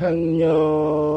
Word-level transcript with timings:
백년 0.00 1.09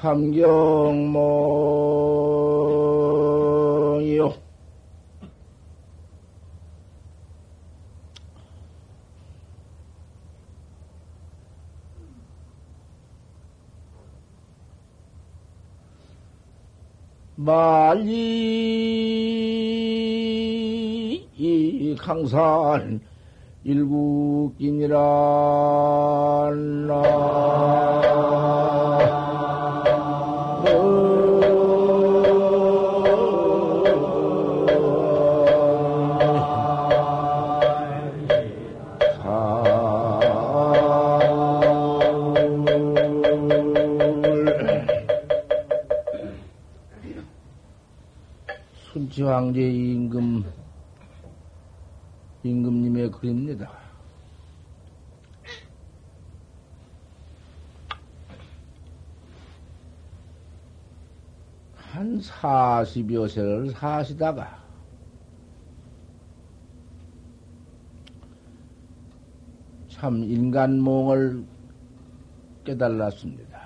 삼경모요. 0.00 0.40
말리 17.36 18.08
이 21.36 21.96
강산 21.98 23.00
일국이니라 23.64 24.96
황제 49.30 49.60
임금 49.60 50.44
임금님의 52.42 53.12
글입니다. 53.12 53.70
한 61.76 62.18
40여 62.18 63.28
세를 63.28 63.70
사시다가 63.70 64.58
참 69.88 70.24
인간몽을 70.24 71.44
깨달았습니다. 72.64 73.60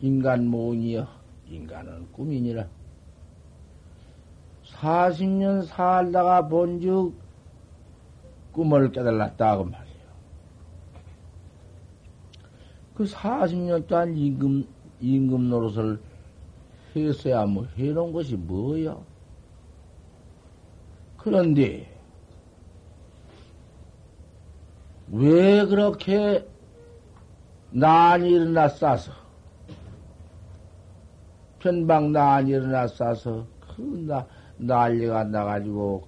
인간몽이여 0.00 1.06
인간은 1.46 2.10
꿈이니라. 2.10 2.66
40년 4.80 5.66
살다가 5.66 6.48
본즉 6.48 7.14
꿈을 8.52 8.90
깨달았다 8.92 9.58
그 9.58 9.62
말이에요. 9.62 9.96
그 12.94 13.04
40년 13.04 13.86
동안 13.86 14.16
임금 14.16 14.66
임금 15.00 15.50
노릇을 15.50 16.00
했어야 16.94 17.44
뭐 17.46 17.66
해놓은 17.76 18.12
것이 18.12 18.36
뭐야? 18.36 18.96
그런데 21.18 21.92
왜 25.10 25.64
그렇게 25.66 26.46
난이 27.70 28.30
일어나 28.30 28.68
싸서 28.68 29.12
편방 31.58 32.12
난이 32.12 32.50
일어나 32.50 32.86
싸서 32.86 33.46
그 33.60 33.82
나, 34.06 34.26
난리가 34.58 35.24
나가지고 35.24 36.06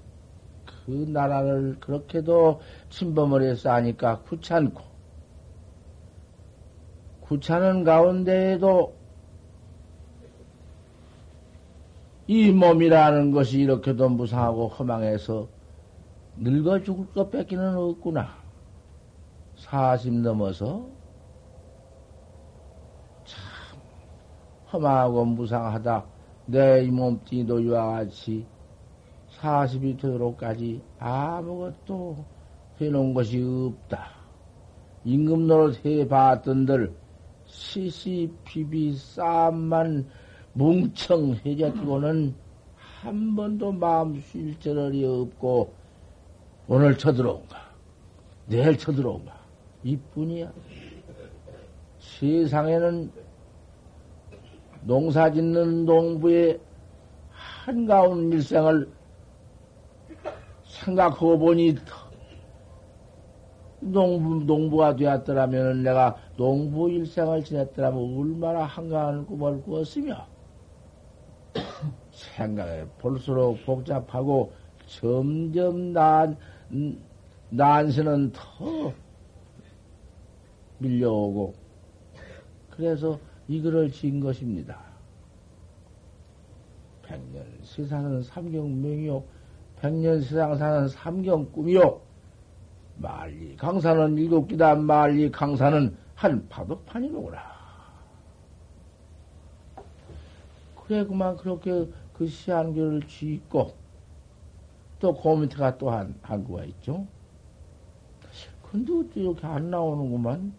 그 0.65 0.91
나라를 0.91 1.79
그렇게도 1.81 2.61
침범을 2.91 3.43
해서 3.43 3.73
하니까 3.73 4.21
구찮고 4.21 4.83
구찮은 7.21 7.85
가운데에도 7.85 8.97
이 12.27 12.51
몸이라는 12.51 13.33
것이 13.33 13.61
이렇게도 13.61 14.09
무상하고 14.11 14.69
허망해서 14.69 15.49
늙어 16.37 16.83
죽을 16.83 17.11
것 17.13 17.31
뺏기는 17.31 17.77
없구나. 17.77 18.29
40 19.57 20.21
넘어서 20.21 20.87
참 23.25 23.41
허망하고 24.73 25.25
무상하다. 25.25 26.18
내 26.49 26.83
이 26.83 26.91
몸뚱이도 26.91 27.61
이와 27.61 27.93
같이 27.93 28.47
40이 29.39 30.01
되도록까지 30.01 30.81
아무것도 30.99 32.25
해놓은 32.81 33.13
것이 33.13 33.43
없다. 33.43 34.09
임금 35.05 35.47
노릇 35.47 35.85
해봤던들 35.85 36.95
시시비비 37.45 38.95
싸움만 38.97 40.09
뭉청해졌고는 40.55 42.35
한 43.03 43.37
번도 43.37 43.73
마음 43.73 44.19
쉴 44.23 44.59
저럴이 44.59 45.05
없고 45.05 45.75
오늘 46.67 46.97
쳐들어온가 46.97 47.59
내일 48.47 48.77
쳐들어온가 48.79 49.39
이뿐이야. 49.85 50.51
세상에는 51.99 53.28
농사 54.89 55.31
짓는 55.31 55.85
농부의 55.85 56.59
한가운 57.29 58.33
일생을 58.33 58.91
생각하고 60.65 61.39
보니 61.39 61.77
농부, 63.81 64.47
농부가 64.47 64.97
되었더라면 64.97 65.83
내가 65.83 66.17
농부 66.39 66.89
일생을 66.89 67.45
지냈더라면 67.45 68.19
얼마나 68.19 68.63
한가한 68.65 69.27
꿈을 69.27 69.61
꾸었으며 69.61 70.27
생각에 72.11 72.87
볼수록 72.97 73.63
복잡하고 73.67 74.51
점점 74.87 75.93
난, 75.93 76.35
난세는 77.51 78.33
더 78.33 78.91
밀려오고 80.79 81.53
그래서 82.71 83.19
이 83.49 83.61
글을 83.61 83.91
지은 83.91 84.21
것입니다. 84.21 84.79
백년 87.03 87.45
세상은 87.65 88.23
삼경명이요. 88.23 89.25
백년 89.81 90.21
세상 90.21 90.57
사는 90.57 90.89
삼경 90.89 91.51
꿈이요. 91.53 92.01
말리 92.99 93.57
강사는 93.57 94.19
일곱 94.19 94.49
기다 94.49 94.75
말리 94.75 95.31
강사는 95.31 95.97
한 96.15 96.49
파도판이로구나. 96.49 97.39
그래 100.85 101.05
그만 101.05 101.37
그렇게 101.37 101.89
그 102.13 102.27
시한교를 102.27 103.03
짓고 103.07 103.75
또 104.99 105.15
고밑에가 105.15 105.79
또 105.79 105.91
한 105.91 106.15
한구가 106.23 106.65
있죠. 106.65 107.07
근데 108.71 108.93
어째 108.93 109.21
이렇게 109.21 109.47
안 109.47 109.71
나오는구만. 109.71 110.53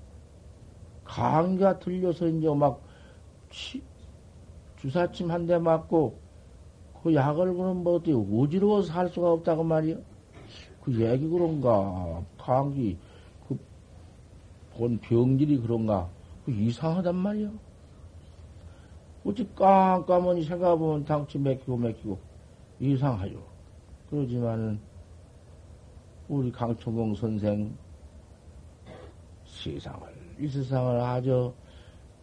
감기가 1.10 1.80
들려서 1.80 2.28
이제 2.28 2.48
막 2.54 2.82
치, 3.50 3.84
주사침 4.78 5.32
한 5.32 5.46
대 5.48 5.58
맞고 5.60 6.20
그 7.04 7.14
약을 7.16 7.54
그럼 7.56 7.84
뭐 7.84 7.96
어디 7.96 8.14
어지러워서 8.14 8.94
할 8.94 9.10
수가 9.10 9.32
없다고 9.34 9.64
말이야. 9.64 9.98
그 10.82 10.94
얘기 11.02 11.28
그런가 11.28 12.24
감기 12.38 12.98
그 13.48 13.58
본 14.72 15.00
병질이 15.00 15.58
그런가 15.60 16.10
그 16.46 16.52
이상하단 16.52 17.16
말이야. 17.16 17.52
어찌 19.26 19.48
깜깜하니 19.56 20.44
생각해보면 20.44 21.06
당치 21.06 21.38
맥히고 21.38 21.78
맥히고 21.78 22.20
이상하죠. 22.80 23.46
그러지만은 24.10 24.80
우리 26.28 26.52
강초봉 26.52 27.16
선생 27.16 27.78
세상을 29.46 30.19
이 30.40 30.48
세상을 30.48 31.00
아주 31.02 31.54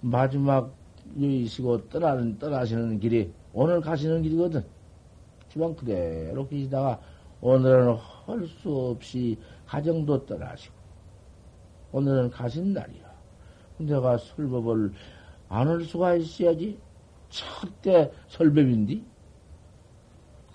마지막 0.00 0.74
여의시고 1.20 1.88
떠나는, 1.88 2.38
떠나시는 2.38 2.98
길이 3.00 3.32
오늘 3.52 3.80
가시는 3.80 4.22
길이거든. 4.22 4.64
지방 5.48 5.74
그대로 5.74 6.46
계시다가 6.48 7.00
오늘은 7.40 7.94
할 7.94 8.46
수 8.46 8.90
없이 8.90 9.38
가정도 9.66 10.24
떠나시고 10.26 10.74
오늘은 11.92 12.30
가신 12.30 12.72
날이야. 12.72 13.06
내가 13.78 14.18
설법을 14.18 14.92
안 15.48 15.68
할 15.68 15.82
수가 15.82 16.14
있어야지. 16.16 16.78
첫째 17.28 18.10
설법인데 18.28 19.00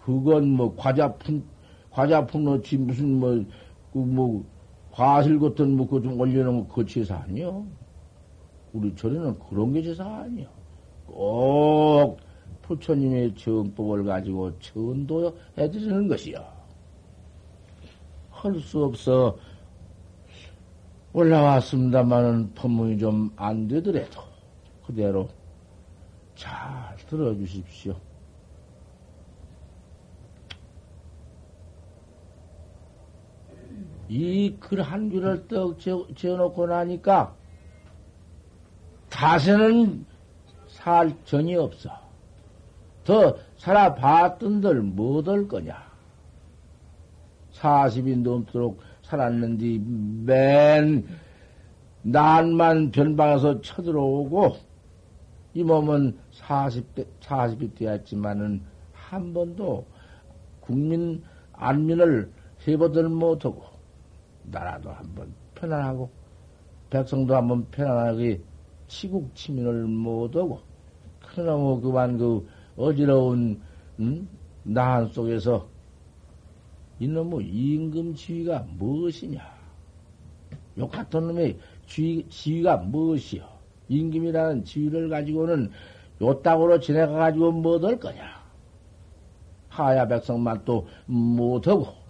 그건 0.04 0.50
뭐 0.50 0.75
과자 0.75 1.13
푼 1.13 1.44
과자 1.92 2.25
푼놓지 2.25 2.78
무슨 2.78 3.19
뭐 3.19 3.46
그 3.94 4.00
뭐 4.00 4.46
과실 4.92 5.40
같은 5.40 5.76
뭐 5.76 5.88
그거 5.88 6.02
좀 6.02 6.20
올려놓은 6.20 6.68
거그 6.68 6.86
제사 6.86 7.18
아니요. 7.18 7.66
우리 8.74 8.94
절에는 8.96 9.40
그런 9.40 9.74
게 9.74 9.82
제사 9.82 10.06
아니요. 10.06 10.48
꼭 11.06 12.20
부처님의 12.64 13.36
정법을 13.36 14.04
가지고 14.06 14.58
천도해 14.60 15.70
드리는 15.72 16.08
것이요. 16.08 16.38
할 18.30 18.60
수 18.60 18.84
없어 18.86 19.38
올라왔습니다만은 21.14 22.54
법문이 22.56 22.98
좀 22.98 23.32
안 23.36 23.68
되더라도 23.68 24.22
그대로 24.86 25.30
잘 26.36 26.96
들어주십시오. 27.08 27.96
이 34.12 34.60
글 34.60 34.81
한 34.84 35.10
줄을 35.10 35.48
떡 35.48 35.80
지어놓고 35.80 36.68
나니까 36.68 37.34
다시는 39.10 40.06
살 40.68 41.13
전이 41.24 41.56
없어. 41.56 41.90
더 43.06 43.38
살아봤던들 43.58 44.81
뭐될 44.81 45.48
거냐. 45.48 45.75
40이 47.54 48.22
넘도록 48.22 48.81
살았는데 49.04 49.80
맨 50.25 51.08
난만 52.02 52.92
변방에서 52.92 53.62
쳐들어오고 53.62 54.58
이 55.54 55.63
몸은 55.63 56.18
40대, 56.34 57.06
40이 57.22 57.75
되었지만은 57.75 58.62
한 58.92 59.34
번도 59.34 59.86
국민 60.60 61.24
안민을 61.54 62.31
해보들 62.68 63.08
못하고 63.10 63.71
나라도 64.51 64.92
한번 64.92 65.33
편안하고 65.56 66.09
백성도 66.89 67.36
한번 67.36 67.65
편안하게 67.71 68.42
치국 68.88 69.33
치민을 69.33 69.86
못하고 69.86 70.59
그놈의 71.21 71.81
그만 71.81 72.18
그 72.18 72.48
어지러운 72.75 73.62
음? 74.00 74.27
나한 74.63 75.07
속에서 75.07 75.68
이놈의 77.00 77.48
임금 77.48 78.13
지위가 78.13 78.68
무엇이냐? 78.77 79.42
요 80.77 80.88
같은 80.88 81.27
놈의 81.27 81.57
지위, 81.88 82.27
지위가 82.30 82.77
무엇이요? 82.77 83.44
임금이라는 83.89 84.63
지위를 84.63 85.09
가지고는 85.09 85.71
요 86.21 86.42
땅으로 86.42 86.80
지내가가지고 86.80 87.51
뭐될 87.53 88.00
거냐? 88.00 88.42
하야 89.69 90.07
백성만 90.07 90.62
또 90.63 90.88
못하고. 91.07 92.00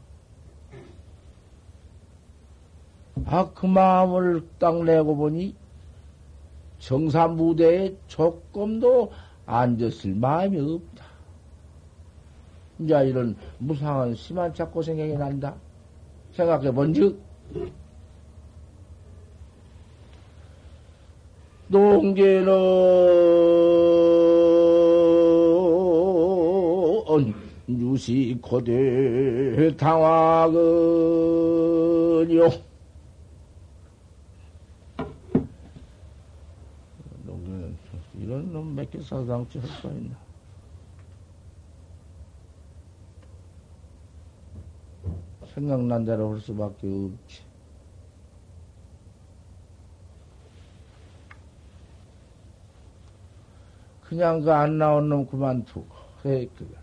아, 3.25 3.49
그 3.53 3.65
마음을 3.65 4.47
딱 4.57 4.83
내고 4.83 5.15
보니 5.15 5.55
정사 6.79 7.27
무대에 7.27 7.95
조금도 8.07 9.11
앉았을 9.45 10.15
마음이 10.15 10.59
없다. 10.59 11.05
이제 12.79 13.07
이런 13.07 13.35
무상한 13.59 14.15
심한 14.15 14.53
찾고 14.53 14.81
생각이 14.81 15.13
난다. 15.13 15.55
생각해 16.33 16.71
본 16.71 16.93
즉, 16.93 17.21
농계는 21.67 22.51
유시 27.69 28.37
고대 28.41 29.75
당화근요. 29.77 30.49
농계는 37.25 38.50
놈몇개 38.61 39.01
사상치 39.01 39.57
할수 39.59 39.87
있나? 39.87 40.15
생각난 45.53 46.05
대로 46.05 46.31
할 46.33 46.39
수밖에 46.39 46.87
없지. 46.87 47.41
그냥 54.03 54.41
그 54.41 54.51
안 54.51 54.77
나온 54.77 55.09
놈 55.09 55.25
그만두고, 55.25 55.87
해, 56.25 56.45
그거. 56.57 56.75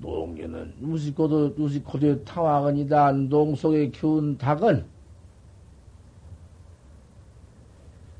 농계는 0.00 0.74
우시코도, 0.82 1.54
우시코도의 1.56 2.24
타왕은이다. 2.24 3.12
농 3.12 3.54
속에 3.54 3.90
키운 3.90 4.36
닭은 4.36 4.84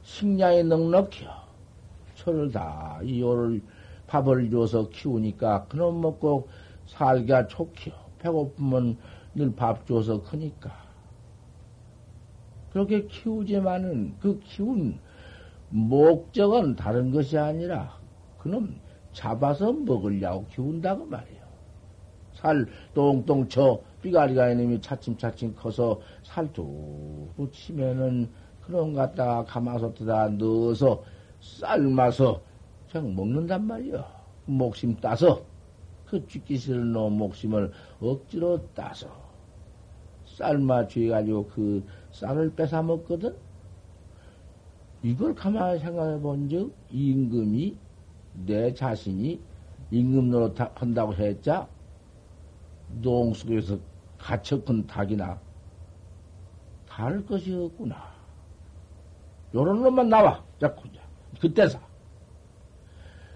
식량이 0.02 0.62
넉넉해요. 0.64 1.43
철을 2.24 2.50
다, 2.50 3.00
이 3.02 3.20
요를 3.20 3.62
밥을 4.06 4.50
줘서 4.50 4.88
키우니까 4.88 5.66
그놈 5.66 6.00
먹고 6.00 6.48
살기가 6.86 7.46
좋게요. 7.48 7.94
배고프면 8.18 8.96
늘 9.34 9.54
밥 9.54 9.86
줘서 9.86 10.22
크니까. 10.22 10.72
그렇게 12.70 13.06
키우지만은 13.06 14.16
그 14.20 14.40
키운 14.40 14.98
목적은 15.70 16.76
다른 16.76 17.10
것이 17.10 17.36
아니라 17.38 17.98
그놈 18.38 18.80
잡아서 19.12 19.72
먹으려고 19.72 20.46
키운다고 20.46 21.06
말이에요. 21.06 21.44
살 22.34 22.66
똥똥 22.94 23.48
쳐 23.48 23.80
삐가리가 24.02 24.50
이놈이 24.50 24.80
차츰차츰 24.80 25.54
커서 25.54 26.00
살뚝 26.24 27.50
치면은 27.52 28.30
그놈 28.60 28.94
갖다가 28.94 29.44
가마솥에다 29.44 30.28
넣어서 30.30 31.02
삶아서 31.44 32.40
그냥 32.90 33.14
먹는단 33.14 33.66
말이요. 33.66 34.04
목심 34.46 34.96
따서 34.96 35.44
그 36.06 36.26
죽기 36.26 36.56
싫은 36.56 36.92
놈 36.92 37.18
목심을 37.18 37.70
억지로 38.00 38.66
따서 38.74 39.08
삶아 40.26 40.88
쥐가지고 40.88 41.48
그 41.48 41.86
쌀을 42.12 42.54
뺏어 42.54 42.82
먹거든? 42.82 43.36
이걸 45.02 45.34
가만히 45.34 45.78
생각해 45.80 46.20
본 46.20 46.48
적, 46.48 46.70
임금이 46.90 47.76
내 48.46 48.72
자신이 48.72 49.38
임금 49.90 50.30
노릇 50.30 50.56
한다고 50.80 51.14
했자, 51.14 51.68
농 53.02 53.34
속에서 53.34 53.78
갇혀 54.18 54.62
큰 54.64 54.86
닭이나 54.86 55.38
다를 56.88 57.24
것이 57.26 57.52
없구나. 57.52 58.14
요런 59.54 59.82
놈만 59.82 60.08
나와. 60.08 60.42
자꾸, 60.58 60.88
그때서. 61.44 61.78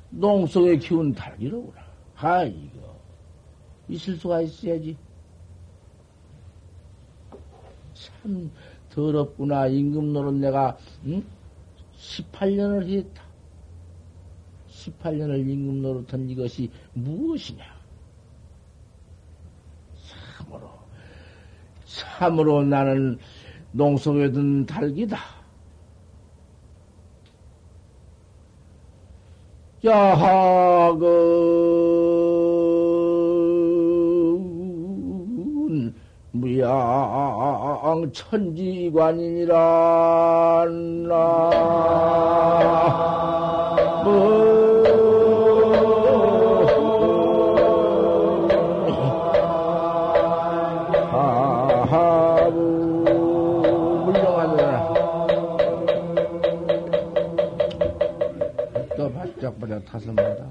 농 0.08 0.46
속에 0.46 0.78
키운 0.78 1.12
닭이로구나. 1.12 1.82
아, 2.16 2.42
이거. 2.44 2.98
있을 3.86 4.16
수가 4.16 4.40
있어야지. 4.40 4.96
참 7.92 8.50
더럽구나. 8.88 9.66
임금 9.66 10.14
노릇 10.14 10.34
내가, 10.36 10.78
응? 11.04 11.22
18년을 11.98 12.88
했다. 12.88 13.22
18년을 14.70 15.46
임금 15.46 15.82
노릇한 15.82 16.30
이것이 16.30 16.70
무엇이냐? 16.94 17.64
참으로, 20.08 20.70
참으로 21.84 22.64
나는 22.64 23.18
농속에 23.72 24.30
든 24.30 24.64
달기다. 24.64 25.37
야학은 29.84 31.04
무양 36.32 38.10
천지관이니라 38.12 39.54
나 41.08 41.50
같아서 59.66 60.12
뭐다. 60.12 60.50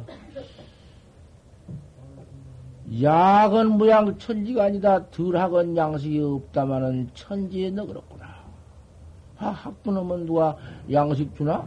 약은 3.02 3.72
무양 3.78 4.18
천지가 4.18 4.66
아니다. 4.66 5.10
덜하건 5.10 5.76
양식이 5.76 6.20
없다마는 6.20 7.10
천지에 7.14 7.70
너 7.72 7.86
그렇구나. 7.86 8.26
아, 9.38 9.48
학부놈은 9.50 10.26
누가 10.26 10.58
양식 10.92 11.36
주나? 11.36 11.66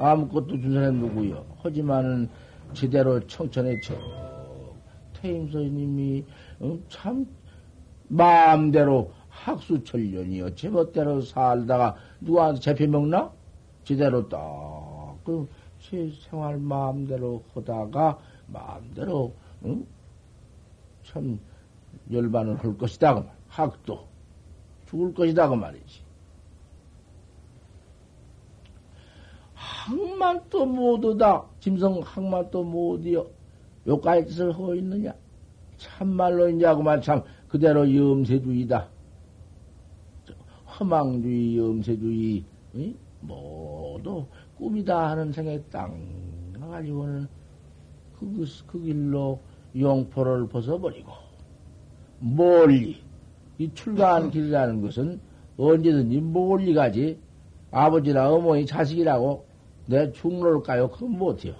아무것도 0.00 0.60
준 0.60 0.74
사람 0.74 0.96
누구요? 0.96 1.44
하지만은 1.62 2.28
제대로 2.74 3.24
청천에 3.26 3.80
저 3.80 3.94
태임서님이 5.14 6.24
어, 6.60 6.78
참 6.88 7.26
마음대로 8.08 9.12
학수철련이요. 9.28 10.54
제멋대로 10.54 11.20
살다가 11.20 11.96
누구한테 12.20 12.60
잡혀먹나? 12.60 13.30
제대로 13.84 14.28
딱, 14.28 14.40
그, 15.24 15.48
제 15.88 16.10
생활 16.28 16.58
마음대로 16.58 17.44
하다가 17.54 18.18
마음대로, 18.48 19.32
응? 19.64 19.86
참, 21.04 21.38
열반을 22.10 22.56
할 22.56 22.76
것이다. 22.76 23.14
그 23.14 23.20
말. 23.20 23.36
학도. 23.48 24.06
죽을 24.88 25.14
것이다. 25.14 25.48
그 25.48 25.54
말이지. 25.54 26.00
학만 29.54 30.42
또 30.50 30.66
못하다. 30.66 31.44
짐승 31.60 32.00
학만 32.04 32.50
또 32.50 32.64
못이여. 32.64 33.26
요까지 33.86 34.28
짓을 34.28 34.52
하고 34.52 34.74
있느냐? 34.74 35.14
참말로 35.76 36.46
그만 36.76 37.00
참 37.00 37.22
그대로 37.48 37.94
염세주의다. 37.94 38.88
허망주의, 40.78 41.56
염세주의, 41.56 42.44
응? 42.74 42.94
모두 43.20 44.26
꿈이다 44.58 45.10
하는 45.10 45.32
생각이 45.32 45.62
딱 45.70 45.94
나가지고는 46.58 47.28
그, 48.18 48.46
그 48.66 48.80
길로 48.80 49.40
용포를 49.76 50.48
벗어버리고 50.48 51.12
멀리 52.20 53.02
이 53.58 53.70
출가한 53.74 54.30
길이라는 54.30 54.80
것은 54.82 55.20
언제든지 55.56 56.20
멀리 56.20 56.74
가지 56.74 57.18
아버지나 57.70 58.30
어머니 58.30 58.64
자식이라고 58.66 59.46
내 59.86 60.12
죽노를까요? 60.12 60.90
그건 60.90 61.12
못해요. 61.12 61.54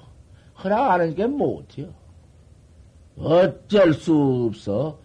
허락 0.63 0.91
안 0.93 1.01
하니까 1.03 1.29
못해요. 1.29 1.89
어쩔 3.19 3.95
수 3.95 4.49
없어. 4.49 4.99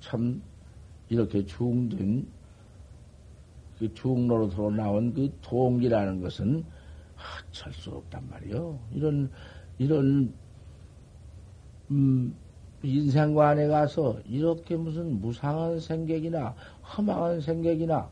참, 0.00 0.42
이렇게 1.08 1.44
중된, 1.46 2.26
그 3.78 3.92
중로로 3.94 4.48
들어 4.48 4.70
나온 4.70 5.12
그 5.12 5.30
동기라는 5.42 6.20
것은 6.20 6.64
어쩔 7.50 7.72
수 7.72 7.90
없단 7.90 8.28
말이요. 8.30 8.78
이런, 8.92 9.30
이런, 9.78 10.34
음, 11.90 12.34
인생관에 12.82 13.68
가서 13.68 14.20
이렇게 14.26 14.76
무슨 14.76 15.20
무상한 15.20 15.80
생각이나 15.80 16.54
허망한 16.96 17.40
생각이나 17.40 18.08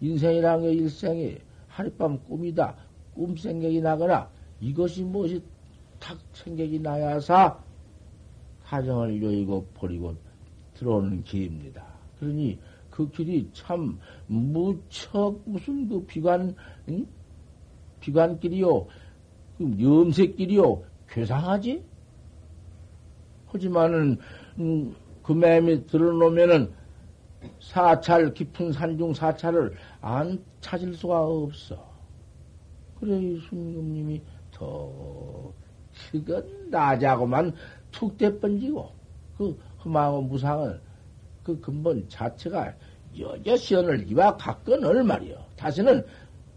인생이란 0.00 0.62
게 0.62 0.72
일생에 0.72 1.38
하룻밤 1.68 2.24
꿈이다. 2.24 2.76
꿈 3.14 3.36
생각이 3.36 3.80
나거나 3.80 4.28
이것이 4.60 5.04
무엇이 5.04 5.42
탁 5.98 6.18
생각이 6.32 6.78
나야사 6.78 7.58
가정을 8.64 9.22
요이고 9.22 9.66
버리고 9.74 10.14
들어오는 10.74 11.22
길입니다. 11.24 11.84
그러니 12.18 12.58
그 12.94 13.10
길이 13.10 13.50
참 13.52 13.98
무척 14.28 15.40
무슨 15.44 15.88
그 15.88 16.04
비관 16.06 16.54
응? 16.88 17.04
비관길이요 17.98 18.86
그 19.58 19.76
염색길이요 19.82 20.82
괴상하지? 21.08 21.82
하지만은 23.46 24.16
음, 24.60 24.94
그 25.24 25.32
맴이 25.32 25.86
들어놓으면은 25.86 26.72
사찰 27.60 28.32
깊은 28.32 28.70
산중 28.72 29.12
사찰을 29.12 29.74
안 30.00 30.44
찾을 30.60 30.94
수가 30.94 31.20
없어. 31.20 31.92
그래, 33.00 33.18
이 33.18 33.38
순금님이 33.40 34.22
더, 34.52 35.52
지금 35.92 36.70
나자고만 36.70 37.54
툭 37.90 38.16
대 38.16 38.38
번지고, 38.38 38.88
그 39.36 39.58
험하고 39.84 40.22
무상은 40.22 40.80
그 41.44 41.60
근본 41.60 42.08
자체가 42.08 42.74
여자 43.20 43.56
시연을 43.56 44.10
이와 44.10 44.36
갖건을 44.36 45.04
말이요. 45.04 45.36
다시는, 45.56 46.04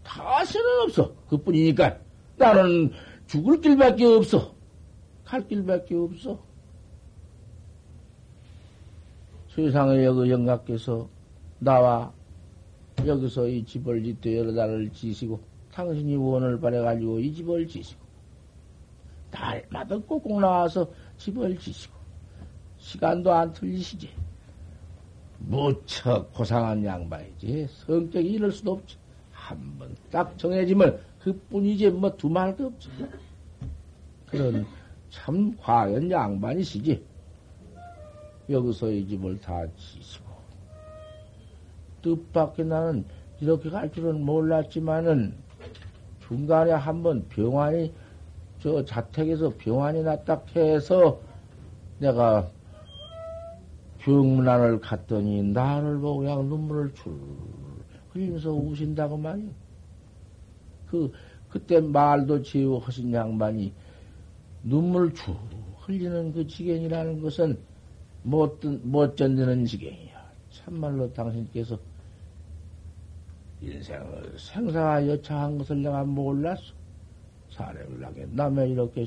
다시는 0.02 0.66
없어. 0.82 1.14
그 1.28 1.36
뿐이니까. 1.36 1.98
나는 2.36 2.90
죽을 3.26 3.60
길밖에 3.60 4.04
없어. 4.04 4.54
갈 5.24 5.46
길밖에 5.46 5.94
없어. 5.94 6.42
세상에 9.54 10.04
여기 10.04 10.30
영각께서 10.30 11.08
나와 11.58 12.12
여기서 13.04 13.48
이 13.48 13.64
집을 13.64 14.02
짓되 14.02 14.38
여러 14.38 14.52
달을 14.52 14.90
지시고 14.90 15.40
당신이 15.78 16.16
원을 16.16 16.58
바래가지고 16.58 17.20
이 17.20 17.32
집을 17.32 17.68
지시고, 17.68 18.00
날마다 19.30 19.96
꼭꼭 19.96 20.40
나와서 20.40 20.90
집을 21.18 21.56
지시고, 21.56 21.94
시간도 22.78 23.32
안 23.32 23.52
틀리시지. 23.52 24.10
무척 25.38 26.32
고상한 26.32 26.84
양반이지. 26.84 27.68
성격이 27.86 28.28
이럴 28.28 28.52
수도 28.52 28.72
없지. 28.72 28.96
한 29.32 29.78
번 29.78 29.96
딱 30.10 30.36
정해지면 30.38 31.00
그 31.20 31.32
뿐이지, 31.50 31.90
뭐 31.90 32.16
두 32.16 32.28
말도 32.28 32.66
없지. 32.66 32.88
그런 34.26 34.66
참 35.10 35.56
과연 35.58 36.10
양반이시지. 36.10 37.02
여기서 38.50 38.90
이 38.90 39.06
집을 39.06 39.40
다 39.40 39.64
지시고. 39.76 40.26
뜻밖의 42.02 42.66
나는 42.66 43.04
이렇게 43.40 43.70
갈 43.70 43.90
줄은 43.92 44.24
몰랐지만은, 44.24 45.34
중간에 46.26 46.72
한번 46.72 47.26
병환이, 47.28 47.92
저 48.60 48.84
자택에서 48.84 49.54
병환이 49.58 50.02
났다 50.02 50.42
해서 50.56 51.20
내가 51.98 52.50
병문안을 54.08 54.80
갔더니 54.80 55.42
나를 55.42 55.98
보고 55.98 56.20
그냥 56.20 56.48
눈물을 56.48 56.94
줄 56.94 57.12
흘리면서 58.12 58.50
우신다고 58.50 59.18
말이요. 59.18 59.50
그, 60.86 61.12
그때 61.50 61.78
말도 61.80 62.40
지우 62.42 62.78
하신 62.78 63.12
양반이 63.12 63.74
눈물 64.62 65.12
쭉 65.12 65.36
흘리는 65.80 66.32
그 66.32 66.46
지경이라는 66.46 67.20
것은 67.20 67.58
못, 68.22 68.64
못 68.82 69.14
견디는 69.14 69.66
지경이야. 69.66 70.18
참말로 70.50 71.12
당신께서 71.12 71.78
인생을 73.60 74.38
생사가 74.38 75.06
여차한 75.06 75.58
것을 75.58 75.82
내가 75.82 76.04
몰랐어. 76.04 76.62
사례를 77.50 78.04
하게 78.04 78.26
남의 78.30 78.70
이렇게 78.70 79.06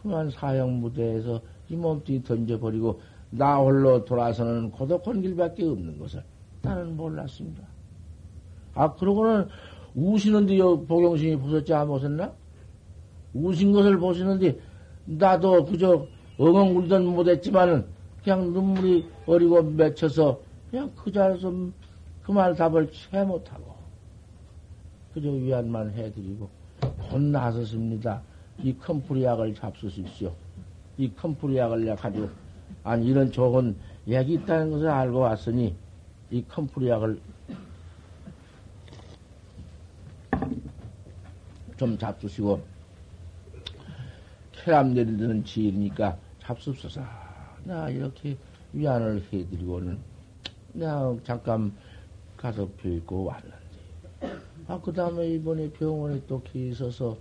그만 0.00 0.30
사형 0.30 0.80
무대에서 0.80 1.42
이 1.68 1.76
몸뚱이 1.76 2.22
던져버리고 2.22 3.00
나 3.30 3.56
홀로 3.56 4.04
돌아서는 4.04 4.70
고독한 4.70 5.20
길밖에 5.22 5.64
없는 5.64 5.98
것을 5.98 6.22
나는 6.62 6.96
몰랐습니다. 6.96 7.62
아, 8.74 8.92
그러고는 8.94 9.48
우시는데 9.94 10.58
보경심이 10.86 11.36
보셨지 11.36 11.72
안 11.74 11.86
보셨나? 11.88 12.32
우신 13.34 13.72
것을 13.72 13.98
보시는데 13.98 14.58
나도 15.04 15.64
그저 15.64 16.06
엉엉 16.38 16.76
울던 16.76 17.06
못했지만은 17.06 17.84
그냥 18.22 18.52
눈물이 18.52 19.06
어리고 19.26 19.62
맺혀서 19.62 20.40
그냥 20.70 20.90
그 20.96 21.12
자리에서 21.12 21.52
그 22.24 22.32
말 22.32 22.54
답을 22.54 22.90
채 22.90 23.22
못하고, 23.22 23.74
그저 25.12 25.28
위안만 25.28 25.92
해드리고, 25.92 26.48
혼나섰습니다. 27.12 28.22
이 28.62 28.74
컴프리약을 28.78 29.54
잡수십시오. 29.54 30.32
이 30.96 31.12
컴프리약을 31.14 31.94
가지고, 31.96 32.30
아니, 32.84 33.06
이런 33.06 33.32
좋은 33.32 33.74
약이 34.10 34.34
있다는 34.34 34.70
것을 34.70 34.88
알고 34.88 35.20
왔으니, 35.20 35.74
이 36.30 36.44
컴프리약을 36.46 37.18
좀 41.78 41.96
잡수시고, 41.96 42.62
쾌람 44.52 44.92
내리는 44.92 45.42
지이니까 45.44 46.18
잡수소서. 46.40 47.02
나 47.64 47.88
이렇게 47.88 48.36
위안을 48.74 49.24
해드리고는, 49.32 49.98
내가 50.74 51.16
잠깐 51.24 51.72
가서 52.36 52.68
뵙고 52.76 53.24
왔는데. 53.24 53.56
아, 54.68 54.78
그 54.78 54.92
다음에 54.92 55.26
이번에 55.28 55.70
병원에 55.70 56.20
또 56.26 56.42
있어서, 56.52 57.16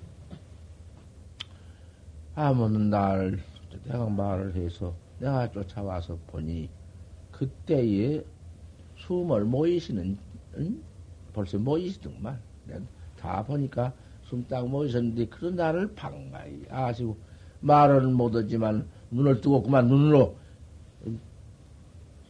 아무는 2.36 2.90
날, 2.90 3.40
내가 3.86 4.10
말을 4.10 4.56
해서 4.56 4.94
내가 5.24 5.50
쫓아와서 5.52 6.20
보니, 6.28 6.70
그때에 7.32 8.24
숨을 8.98 9.46
모이시는, 9.46 10.18
응? 10.58 10.84
벌써 11.34 11.58
모이시더만. 11.58 12.42
다 13.18 13.44
보니까 13.46 13.94
숨 14.24 14.46
딱 14.48 14.68
모셨는데 14.68 15.28
그런 15.28 15.56
나를 15.56 15.96
반가이 15.96 16.66
아시고 16.70 17.18
말은 17.62 18.14
못하지만 18.14 18.90
눈을 19.12 19.42
뜨고 19.42 19.64
그만 19.64 19.88
눈으로 19.88 20.36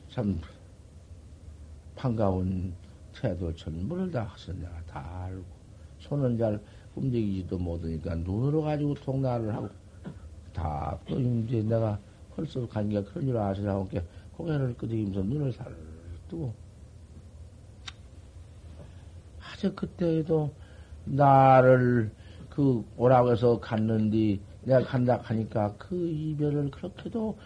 참 0.10 0.40
반가운 1.96 2.74
태도 3.14 3.54
전부를 3.56 4.12
다 4.12 4.36
내가 4.60 4.84
다 4.86 5.24
알고 5.26 5.46
손은 6.00 6.38
잘 6.38 6.62
움직이지도 6.96 7.58
못하니까 7.58 8.16
눈으로 8.16 8.62
가지고 8.64 8.94
통나를 8.96 9.54
하고 9.56 9.70
다 10.54 11.00
또 11.08 11.20
이제 11.20 11.64
내가 11.64 12.00
헐썩 12.38 12.70
가니까 12.70 13.04
그런 13.04 13.26
줄 13.28 13.38
아시라고 13.38 13.90
고개를 14.34 14.76
끄덕이면서 14.78 15.22
눈을 15.24 15.54
살 15.54 15.76
뜨고 16.30 16.54
아주 19.40 19.74
그때에도 19.76 20.54
나를 21.06 22.12
그 22.50 22.86
오라고 22.98 23.32
해서 23.32 23.60
갔는데 23.60 24.40
내가 24.64 24.84
간다 24.84 25.20
하니까 25.24 25.76
그 25.78 25.96
이별을 26.08 26.72
그렇게도 26.72 27.38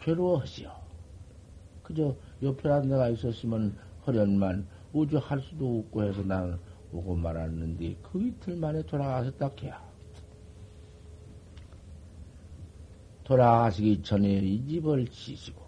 괴로워하지요. 0.00 0.70
그저 1.82 2.16
옆에라 2.42 2.80
내가 2.80 3.08
있었으면 3.08 3.76
허련만 4.06 4.66
우주할 4.92 5.40
수도 5.40 5.80
없고 5.80 6.02
해서 6.04 6.22
나는 6.22 6.58
오고 6.92 7.16
말았는데 7.16 7.96
그 8.02 8.22
이틀 8.22 8.56
만에 8.56 8.82
돌아가서 8.82 9.30
딱 9.32 9.60
해야. 9.62 9.91
돌아가시기 13.24 14.02
전에 14.02 14.38
이 14.38 14.66
집을 14.66 15.06
지시고 15.08 15.62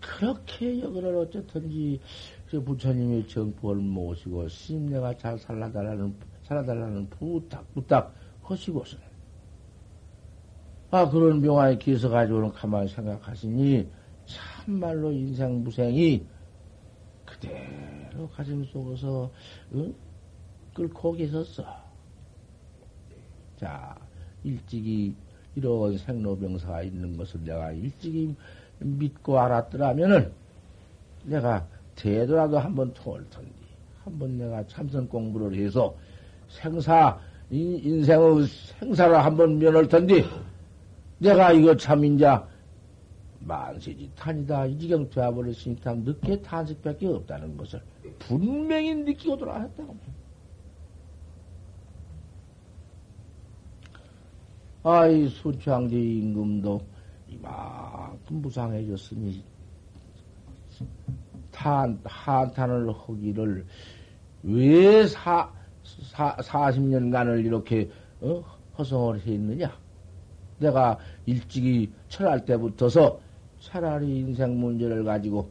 그렇게 0.00 0.80
여기를 0.80 1.16
어쨌든지 1.16 2.00
부처님의 2.46 3.28
정법을 3.28 3.76
모시고 3.76 4.48
스님네가 4.48 5.16
잘 5.16 5.38
살아달라는 5.38 6.18
살아달라는 6.42 7.08
부탁 7.10 7.72
부탁 7.72 8.14
하시고서 8.42 8.98
아 10.90 11.08
그런 11.08 11.40
명화에 11.40 11.78
기서 11.78 12.10
가지고는 12.10 12.52
가만히 12.52 12.88
생각하시니 12.88 13.90
참말로 14.26 15.12
인생 15.12 15.62
무생이 15.62 16.26
그대로 17.24 18.28
가슴 18.28 18.64
속에서 18.64 19.32
응? 19.74 19.94
끓고 20.74 21.12
계셨어. 21.12 21.64
자 23.56 23.96
일찍이 24.42 25.16
이런 25.54 25.96
생로병사가 25.98 26.82
있는 26.82 27.16
것을 27.16 27.44
내가 27.44 27.72
일찍이 27.72 28.34
믿고 28.78 29.38
알았더라면은 29.38 30.32
내가 31.24 31.66
되더라도 31.94 32.58
한번 32.58 32.92
통할 32.94 33.22
텐데 33.30 33.50
한번 34.04 34.38
내가 34.38 34.66
참선 34.66 35.08
공부를 35.08 35.56
해서 35.58 35.94
생사 36.48 37.18
인, 37.50 38.04
생의 38.04 38.46
생사를 38.78 39.24
한번 39.24 39.58
면할 39.58 39.86
텐데 39.86 40.24
내가 41.18 41.52
이거 41.52 41.76
참 41.76 42.04
인자 42.04 42.48
만세지 43.40 44.10
탄이다. 44.16 44.66
이 44.66 44.78
지경 44.78 45.08
되어버렸으니까 45.10 45.94
늦게 45.94 46.42
탄식밖에 46.42 47.06
없다는 47.06 47.56
것을 47.56 47.80
분명히 48.18 48.94
느끼고 48.94 49.36
돌아왔다고. 49.36 49.96
아이 54.84 55.28
수창제 55.28 55.96
임금도 55.96 56.80
이만큼 57.28 58.42
무상해졌으니 58.42 59.42
탄, 61.52 62.00
한탄을 62.04 62.92
하기를 62.92 63.64
왜 64.42 65.06
사, 65.06 65.48
사, 65.84 66.34
40년간을 66.36 67.44
이렇게, 67.44 67.88
어? 68.20 68.42
허송을 68.78 69.20
했느냐? 69.20 69.70
내가 70.58 70.98
일찍이 71.26 71.92
철할 72.08 72.44
때부터서 72.44 73.20
차라리 73.60 74.18
인생 74.18 74.58
문제를 74.58 75.04
가지고 75.04 75.50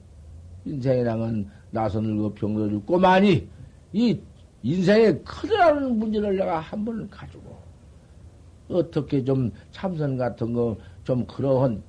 인생이랑은 0.65 1.49
나서 1.69 2.01
늙어 2.01 2.33
병도 2.33 2.69
죽고 2.69 2.99
많이 2.99 3.47
이 3.93 4.19
인생에 4.63 5.13
크다라는 5.19 5.97
문제를 5.97 6.35
내가 6.35 6.59
한 6.59 6.83
번 6.83 7.09
가지고 7.09 7.60
어떻게 8.73 9.23
좀 9.23 9.51
참선 9.71 10.17
같은 10.17 10.53
거 10.53 10.77
좀 11.03 11.25
그러한 11.25 11.83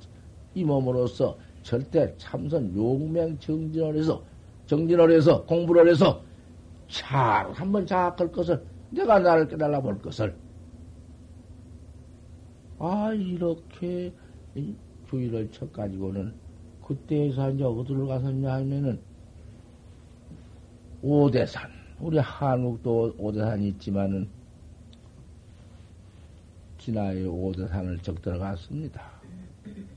이 0.55 0.65
몸으로서 0.65 1.39
절대 1.63 2.17
참선 2.17 2.75
용맹 2.75 3.39
정진을 3.39 3.97
해서 3.99 4.25
정진을 4.67 5.11
해서 5.13 5.45
공부를 5.47 5.89
해서 5.91 6.25
잘 6.89 7.53
한번 7.53 7.87
자악할 7.87 8.33
것을 8.33 8.65
내가 8.91 9.19
나를 9.21 9.49
깨달아 9.49 9.81
볼 9.83 10.01
것을. 10.01 10.41
아 12.79 13.13
이렇게 13.15 14.15
주의를 15.09 15.51
쳐 15.51 15.71
가지고는 15.71 16.39
그때에서 16.81 17.51
이제 17.53 17.65
어디를 17.65 18.07
가섰냐 18.07 18.53
하면은 18.55 19.03
오대산. 21.03 21.71
우리 21.99 22.19
한국도 22.19 23.15
오대산이 23.19 23.69
있지만은 23.69 24.33
진화의 26.83 27.27
오대산을 27.27 27.99
적 27.99 28.21
들어갔습니다. 28.21 29.03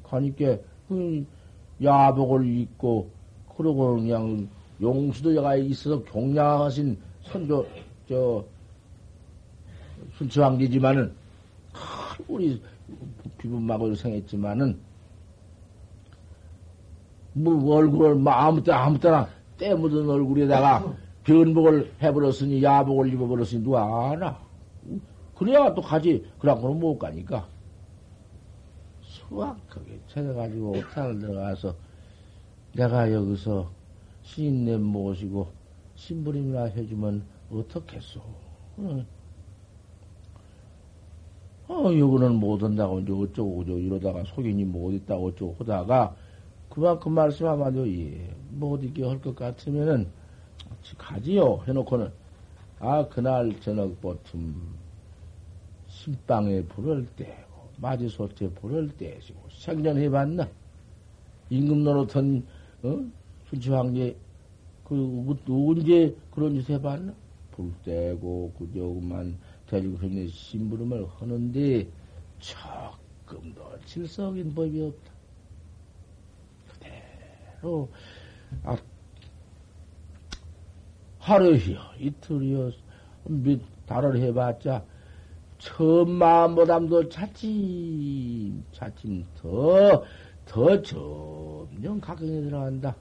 그러니까 0.04 0.58
그 0.88 1.26
야복을 1.82 2.46
입고 2.46 3.10
그러고 3.58 3.96
그냥 3.96 4.48
용수도가 4.80 5.56
있어서 5.56 6.04
경량하신 6.04 6.98
선조 7.24 7.66
저 8.08 8.46
순치왕제지만은 10.18 11.12
우리 12.28 12.62
비분마고 13.40 13.96
생했지만은 13.96 14.78
뭐 17.34 17.76
얼굴을 17.76 18.16
뭐 18.16 18.32
아무 18.32 18.64
때 18.64 18.72
아무 18.72 19.00
때나 19.00 19.28
때 19.58 19.74
묻은 19.74 20.08
얼굴에다가 20.08 20.96
변복을 21.24 21.94
해버렸으니 22.02 22.62
야복을 22.62 23.12
입어버렸으니 23.14 23.64
누가 23.64 24.12
아나? 24.12 24.45
그래야 25.36 25.74
또 25.74 25.82
가지. 25.82 26.26
그랑고는 26.40 26.80
못 26.80 26.98
가니까. 26.98 27.48
수확하게 29.02 30.02
찾아가지고 30.08 30.80
옥산을 30.80 31.20
들어가서 31.20 31.76
내가 32.74 33.12
여기서 33.12 33.72
신인네 34.24 34.78
모시고 34.78 35.54
신부림이나 35.96 36.66
해주면 36.66 37.26
어떻겠소? 37.52 38.22
응. 38.80 39.06
어, 41.68 41.86
여기는 41.86 42.36
못 42.36 42.62
온다고 42.62 43.00
이제 43.00 43.12
어쩌고 43.12 43.64
저쩌고 43.64 43.80
이러다가 43.80 44.24
속인이 44.26 44.64
못 44.66 44.92
있다고 44.92 45.28
어쩌고 45.28 45.56
하다가 45.60 46.16
그만큼 46.70 47.14
말씀하면 47.14 47.88
예, 47.88 48.36
못 48.52 48.84
있게 48.84 49.04
할 49.06 49.20
것 49.22 49.36
같으면은 49.36 50.12
가지요 50.98 51.64
해놓고는 51.68 52.12
아 52.80 53.08
그날 53.10 53.60
저녁 53.62 54.00
보틈 54.02 54.56
신방에 56.06 56.62
불을 56.66 57.08
떼고 57.16 57.72
마지소태 57.78 58.54
불을 58.54 58.96
떼시고 58.96 59.50
생전해봤나 59.50 60.48
임금 61.50 61.84
노릇한 61.84 62.46
어? 62.84 63.06
순치황제 63.50 64.16
그 64.84 65.36
언제 65.50 66.16
그런 66.30 66.62
짓 66.62 66.70
해봤나 66.70 67.12
불 67.52 67.74
떼고 67.84 68.54
그저만 68.60 69.36
대중 69.68 69.96
형님 69.96 70.28
심부름을 70.28 71.08
하는데 71.18 71.88
조금도 72.38 73.80
질서인 73.86 74.54
법이 74.54 74.82
없다. 74.84 75.12
그대로 77.60 77.90
아, 78.64 78.78
하루이요 81.18 81.80
이틀이요 82.00 82.72
몇 83.24 83.60
달을 83.88 84.18
해봤자 84.18 84.86
처음 85.58 86.12
마음보담도 86.12 87.10
차츰 87.10 88.64
차츰 88.72 89.26
더 89.36 90.04
더 90.46 90.80
점점 90.82 92.00
각성에 92.00 92.42
들어간다. 92.42 92.96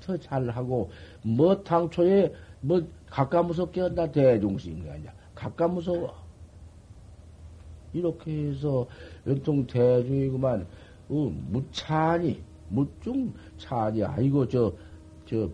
더 0.00 0.16
잘하고 0.16 0.90
뭐 1.22 1.62
당초에 1.62 2.32
뭐 2.60 2.80
가까 3.10 3.42
무섭게 3.42 3.80
한다 3.80 4.10
대중심이 4.10 4.88
아니야. 4.88 5.12
가까 5.34 5.66
무서워. 5.68 6.14
이렇게 7.92 8.30
해서 8.48 8.86
연통 9.26 9.66
대중이구만 9.66 10.66
어, 11.08 11.14
무차니 11.50 12.40
무중 12.68 13.34
차니 13.58 14.02
아이고 14.04 14.46
저 14.48 14.72
저 15.26 15.48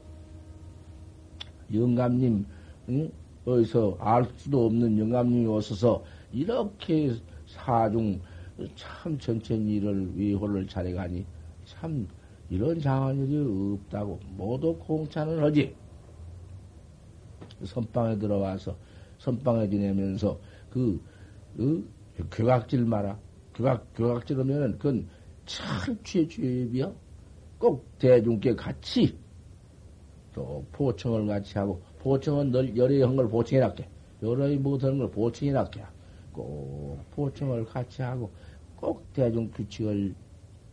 영감님 1.73 2.47
응? 2.89 3.11
어디서 3.49 3.97
알 3.99 4.27
수도 4.37 4.67
없는 4.67 4.99
영감님이 4.99 5.47
오셔서 5.47 6.05
이렇게 6.33 7.15
사중 7.47 8.21
참 8.75 9.19
천천히 9.19 9.77
일을 9.77 10.17
위호를 10.17 10.67
잘해가니 10.67 11.25
참 11.65 12.07
이런 12.51 12.81
장한 12.81 13.17
일이 13.17 13.39
없다고 13.75 14.21
모두 14.37 14.77
공찬을 14.79 15.43
하지. 15.43 15.75
선방에 17.65 18.19
들어와서 18.19 18.77
선방에 19.19 19.69
지내면서 19.69 20.39
그, 20.71 21.01
그 21.57 21.91
교각질 22.31 22.85
마라. 22.85 23.19
교각, 23.55 23.93
교각질 23.95 24.39
하면은 24.39 24.73
그건 24.73 25.09
철취의 25.45 26.29
죄비야. 26.29 26.93
꼭 27.59 27.99
대중께 27.99 28.55
같이 28.55 29.19
또 30.33 30.65
보청을 30.71 31.27
같이 31.27 31.59
하고 31.59 31.83
보청은 32.01 32.53
늘 32.53 32.77
열의 32.77 33.03
한걸 33.03 33.29
보청해 33.29 33.65
놨게. 33.65 33.89
열의 34.23 34.59
못하는 34.59 34.99
걸 34.99 35.11
보청해 35.11 35.53
놨게. 35.53 35.83
꼭 36.33 36.99
보청을 37.11 37.65
같이 37.65 38.03
하고 38.03 38.31
꼭 38.77 39.13
대중 39.13 39.51
규칙을 39.51 40.15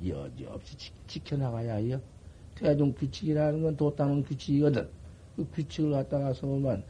여지없이 0.05 0.77
지 1.07 1.23
켜나가야 1.23 1.75
해요. 1.75 1.99
대중 2.55 2.93
규칙이라는 2.93 3.63
건 3.63 3.77
도닦는 3.77 4.23
규칙이거든. 4.23 4.87
그 5.35 5.47
규칙을 5.53 5.91
갖다가 5.91 6.33
서만 6.33 6.83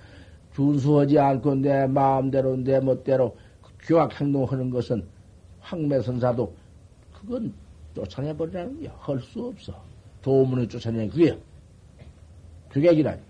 준수하지 0.54 1.18
않고 1.20 1.56
내 1.56 1.88
마음대로 1.88 2.56
내 2.56 2.80
멋대로 2.80 3.36
그 3.62 3.72
교악 3.88 4.20
행동하는 4.20 4.70
것은 4.70 5.06
황매선사도 5.60 6.54
그건 7.14 7.54
쫓아내버리라는 7.96 8.82
게할수 8.82 9.48
없어. 9.48 9.84
도문을 10.22 10.68
쫓아내는 10.68 11.10
그게 11.10 11.38
규격이라니. 12.72 13.22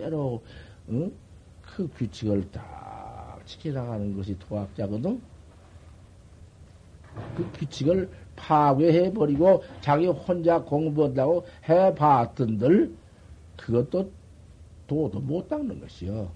절대로 0.00 0.42
응? 0.88 1.12
그 1.62 1.88
규칙을 1.96 2.50
딱 2.50 3.40
지켜나가는 3.44 4.16
것이 4.16 4.36
도학자거든. 4.38 5.20
그 7.36 7.52
규칙을 7.52 8.08
파괴해 8.34 9.12
버리고 9.12 9.62
자기 9.80 10.06
혼자 10.06 10.62
공부한다고 10.62 11.44
해봤던들 11.68 12.94
그것도 13.56 14.10
도도 14.86 15.20
못 15.20 15.48
닦는 15.48 15.80
것이요. 15.80 16.30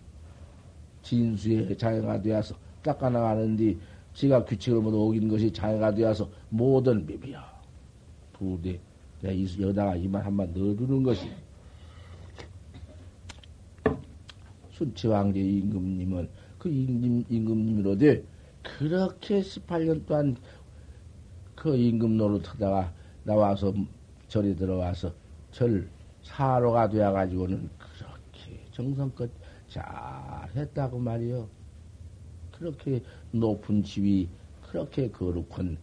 진수에 1.03 1.77
장애가 1.77 2.23
되어서 2.23 2.55
닦아나가는데 2.83 3.77
지가 4.13 4.45
규칙을 4.45 4.81
못 4.81 4.95
어긴 4.95 5.29
것이 5.29 5.53
장애가 5.53 5.95
되어서 5.95 6.29
모든 6.51 7.07
비비야. 7.07 7.55
부대 8.33 8.79
여다가 9.23 9.97
이만 9.97 10.23
한번 10.23 10.53
넣어주는 10.53 11.03
것이 11.03 11.31
순치왕제 14.75 15.41
임금님은 15.41 16.29
그 16.59 16.69
임금, 16.69 17.25
임금님이로되 17.29 18.25
그렇게 18.63 19.41
18년 19.41 20.07
동안 20.07 20.37
그 21.55 21.77
임금 21.77 22.17
노릇하다가 22.17 22.93
나와서 23.25 23.73
절에 24.29 24.55
들어와서 24.55 25.13
절 25.53 25.89
사로가 26.23 26.89
되어가지고는 26.89 27.71
그렇게 27.79 28.65
정성껏 28.73 29.31
잘 29.69 29.85
했다고 30.55 30.99
말이요. 30.99 31.49
그렇게 32.53 33.03
높은 33.31 33.83
집이 33.83 34.29
그렇게 34.63 35.11
거룩한 35.11 35.79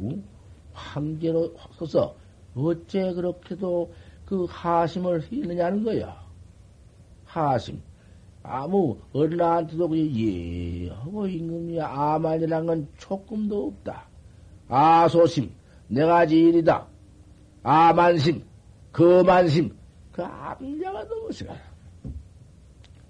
응? 0.00 0.24
황제로 0.72 1.54
서서 1.72 2.16
어째 2.54 3.12
그렇게도 3.12 3.92
그 4.24 4.46
하심을 4.48 5.22
했느냐는 5.30 5.84
거야. 5.84 6.25
하심. 7.36 7.80
아무 8.42 8.98
어린아한테도 9.12 9.90
예 9.98 10.88
하고 10.90 11.26
임금이 11.26 11.80
아만이란 11.80 12.66
건 12.66 12.88
조금도 12.96 13.66
없다. 13.68 14.04
아소심, 14.68 15.50
내가 15.88 16.26
지 16.26 16.38
일이다. 16.38 16.86
아만심, 17.62 18.44
거만심, 18.92 19.76
그 20.12 20.22
암자가 20.22 21.04
넘어서. 21.04 21.44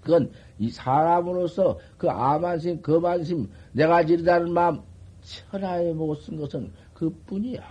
그건 0.01 0.31
이 0.57 0.71
사람으로서 0.71 1.77
그 1.97 2.09
아만심, 2.09 2.81
거만심, 2.81 3.49
내가 3.73 4.03
지리다는 4.05 4.51
마음 4.51 4.81
천하에 5.21 5.93
못 5.93 6.19
쓴 6.21 6.37
것은 6.37 6.71
그 6.93 7.09
뿐이야. 7.27 7.61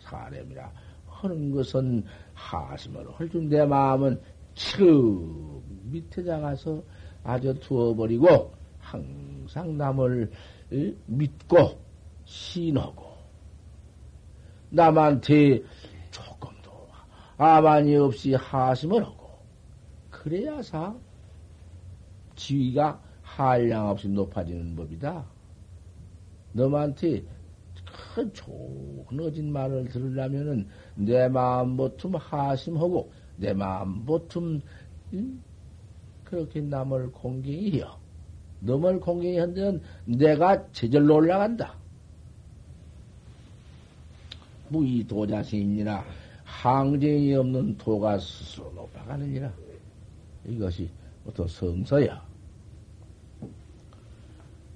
사람이라 0.00 0.70
하는 1.06 1.50
것은 1.50 2.04
하심을 2.34 3.10
헐준 3.18 3.48
내 3.48 3.64
마음은 3.64 4.20
저 4.56 4.84
밑에 5.84 6.22
나가서 6.22 6.82
아주 7.22 7.54
두어버리고 7.60 8.52
항상 8.78 9.76
남을 9.76 10.30
믿고 11.06 11.78
신하고 12.24 13.04
남한테 14.70 15.62
조금도 16.10 16.70
아만이 17.36 17.96
없이 17.96 18.34
하심을 18.34 19.04
하고 19.04 19.38
그래야사 20.10 20.96
지위가 22.34 23.00
한량 23.22 23.88
없이 23.88 24.08
높아지는 24.08 24.74
법이다. 24.74 25.26
너한테 26.52 27.22
큰 28.14 28.32
좋은 28.32 29.52
말을 29.52 29.88
들으려면은 29.88 30.66
내 30.94 31.28
마음 31.28 31.76
보틈 31.76 32.14
하심하고 32.14 33.12
내 33.36 33.52
마음 33.52 34.04
보틈 34.04 34.60
응? 35.12 35.42
그렇게 36.24 36.60
남을 36.60 37.12
공경이요. 37.12 37.96
너을 38.60 39.00
공경이 39.00 39.38
한데는 39.38 39.80
내가 40.04 40.70
제절로 40.72 41.16
올라간다. 41.16 41.74
무이 44.68 45.06
도자신이니라 45.06 46.04
항쟁이 46.44 47.34
없는 47.34 47.76
도가 47.76 48.18
스스로 48.18 48.72
높아가느니라. 48.74 49.52
이것이 50.46 50.90
어떤 51.26 51.46
성서야. 51.46 52.24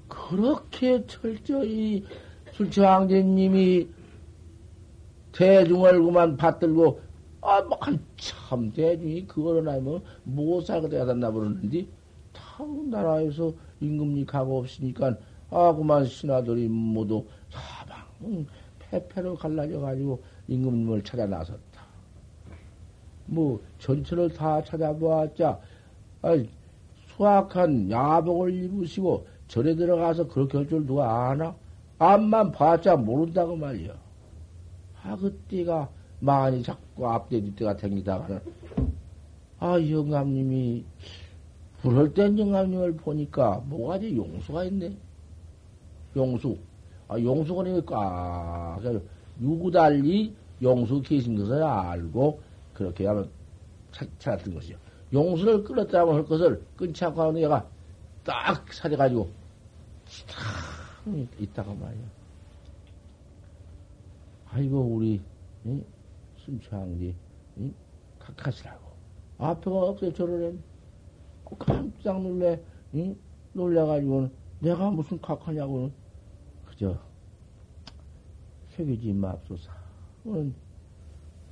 그렇게 0.08 1.04
철저히 1.06 2.04
술처왕제님이 2.52 3.88
대중을 5.32 6.02
그만 6.02 6.36
받들고 6.36 7.00
아, 7.42 7.62
뭐, 7.62 7.78
한참 7.80 8.72
대중이 8.72 9.26
그거를 9.26 9.66
하면 9.68 10.02
못 10.24 10.60
살게 10.62 10.88
되었나 10.88 11.30
보는데, 11.30 11.86
타 12.32 12.64
나라에서 12.64 13.52
임금이 13.80 14.26
가고 14.26 14.58
없으니까, 14.58 15.16
아, 15.50 15.72
그만 15.74 16.04
신하들이 16.04 16.68
모두 16.68 17.26
사방 17.50 18.46
폐폐로 18.78 19.34
갈라져가지고 19.36 20.22
임금님을 20.48 21.02
찾아 21.04 21.26
나섰다. 21.26 21.86
뭐, 23.26 23.62
전체를 23.78 24.30
다 24.34 24.62
찾아보았자, 24.62 25.60
아, 26.22 26.44
수확한 27.06 27.90
야복을 27.90 28.54
입으시고 28.64 29.26
절에 29.48 29.74
들어가서 29.74 30.28
그렇게 30.28 30.58
할 30.58 30.68
줄 30.68 30.86
누가 30.86 31.28
아나? 31.30 31.56
앞만 31.98 32.52
봤자 32.52 32.96
모른다고 32.96 33.56
말이야. 33.56 33.94
아, 35.02 35.16
그때가 35.16 35.90
많이 36.20 36.62
자꾸 36.62 37.08
앞뒤 37.08 37.42
뒷대가 37.42 37.76
댕기다가는, 37.76 38.40
아, 39.58 39.80
영감님이, 39.80 40.84
불을 41.80 42.12
땐 42.12 42.38
영감님을 42.38 42.96
보니까 42.96 43.62
뭐가 43.66 43.98
지 43.98 44.14
용수가 44.14 44.64
있네. 44.64 44.96
용수. 46.14 46.58
아, 47.08 47.18
용수가 47.18 47.62
니까, 47.64 48.78
유구달리 49.40 50.34
용수 50.62 51.00
계신 51.02 51.36
것을 51.36 51.62
알고, 51.62 52.40
그렇게 52.74 53.06
하면 53.06 53.30
찾, 53.92 54.08
찾았던 54.18 54.54
것이요. 54.54 54.76
용수를 55.12 55.64
끌었다면 55.64 56.14
할 56.14 56.24
것을 56.24 56.62
끊지 56.76 57.04
않고 57.06 57.20
하는 57.20 57.40
얘가 57.40 57.66
딱 58.24 58.70
사려가지고, 58.72 59.30
딱 60.28 61.14
있다가 61.38 61.72
말이야. 61.72 62.04
아이고, 64.52 64.80
우리, 64.80 65.20
응? 65.66 65.82
순창지, 66.44 67.14
응? 67.58 67.74
각하시라고. 68.18 68.90
앞에가 69.38 69.76
억세 69.76 70.12
저러래. 70.12 70.52
깜짝 71.58 72.22
놀래, 72.22 72.62
응? 72.94 73.16
놀래가지고는 73.52 74.30
내가 74.60 74.90
무슨 74.90 75.20
각하냐고는 75.20 75.92
그저 76.66 76.96
새기지 78.68 79.12
맙소사. 79.12 79.72
뭐, 80.22 80.50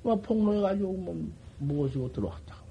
뭐 0.03 0.17
폭로해가지고 0.21 0.93
뭐 0.93 1.31
무엇이고 1.59 2.13
들어왔다고 2.13 2.67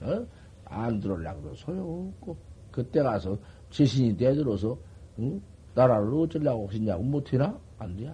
말이야. 0.00 0.18
어? 0.18 0.26
안 0.64 1.00
들어오려고 1.00 1.54
소용없고 1.54 2.36
그때 2.70 3.02
가서 3.02 3.38
지신이 3.70 4.16
대들어서 4.16 4.76
응? 5.18 5.40
나라를 5.74 6.12
어쩌려고 6.14 6.66
하시냐고 6.66 7.02
못해나? 7.02 7.58
안 7.78 7.96
돼. 7.96 8.12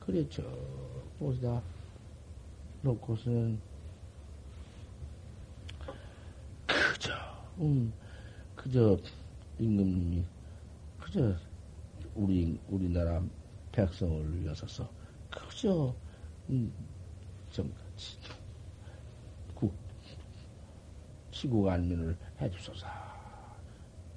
그랬죠. 0.00 0.42
보시다 1.18 1.62
놓고서는 2.82 3.58
그저 6.66 7.12
음 7.58 7.92
그저 8.56 8.98
임금님이 9.58 10.24
그저 10.98 11.34
우리 12.14 12.58
우리나라 12.68 13.22
백성을 13.72 14.40
위해서서 14.40 14.88
그저 15.30 15.94
음, 16.50 16.72
좀 17.50 17.72
구, 19.54 19.70
지구안면을 21.30 22.16
해주소서. 22.40 22.86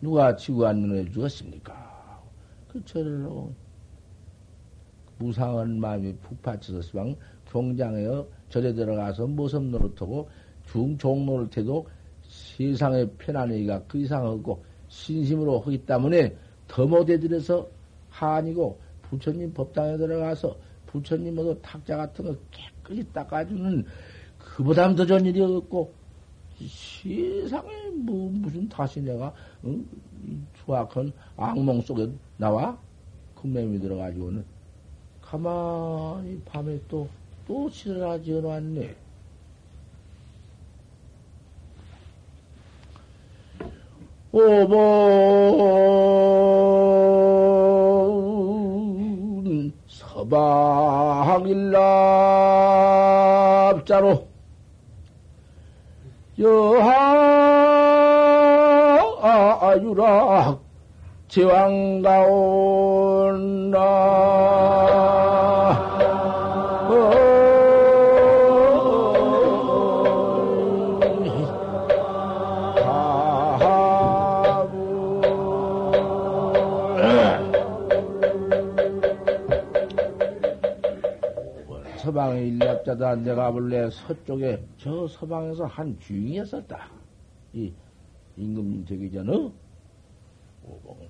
누가 0.02 0.36
지구안면을 0.36 1.08
해주겠습니까? 1.08 2.24
그 2.68 2.84
절을 2.84 3.26
무상한 5.18 5.80
마음이 5.80 6.16
푹 6.18 6.42
받쳐서 6.42 6.82
시방 6.82 7.16
경장에 7.50 8.06
절에 8.50 8.74
들어가서 8.74 9.28
모섬 9.28 9.72
노릇하고 9.72 10.30
중종 10.66 11.26
노릇해도 11.26 11.88
세상의 12.28 13.10
편안하기가 13.18 13.84
그 13.88 14.00
이상 14.00 14.26
없고 14.26 14.64
신심으로 14.88 15.60
하기 15.60 15.86
때문에 15.86 16.36
더 16.68 16.86
못해들여서 16.86 17.68
한이고 18.10 18.80
부처님 19.04 19.54
법당에 19.54 19.98
들어가서 19.98 20.56
부처님 20.86 21.36
모두 21.36 21.58
탁자 21.62 21.98
같은 21.98 22.26
거 22.26 22.36
깨끗이 22.52 23.04
닦아주는 23.14 23.86
그보다 24.38 24.94
더 24.96 25.06
좋은 25.06 25.26
일이 25.26 25.42
없고 25.42 25.94
세상에 26.60 27.90
뭐 27.92 28.32
무슨 28.32 28.68
다시 28.68 29.02
내가 29.02 29.34
응? 29.66 29.86
수악한 30.56 31.12
악몽 31.36 31.82
속에 31.82 32.10
나와 32.38 32.78
금매미 33.36 33.80
들어가지고는 33.80 34.44
가만히 35.30 36.42
밤에 36.46 36.80
또또 36.88 37.70
실어나지 37.70 38.32
않았네. 38.38 38.96
오본 44.32 44.78
서방일납자로 49.90 50.68
여하유락 56.40 57.08
제왕가온나. 61.28 62.88
서방의 81.98 82.48
일납자다. 82.48 83.16
내가 83.18 83.52
본래 83.52 83.90
서쪽에 83.90 84.64
저 84.78 85.08
서방에서 85.08 85.66
한 85.66 86.00
주인이었었다. 86.00 86.90
이 87.52 87.74
임금님 88.38 88.86
되기 88.86 89.12
전에 89.12 89.52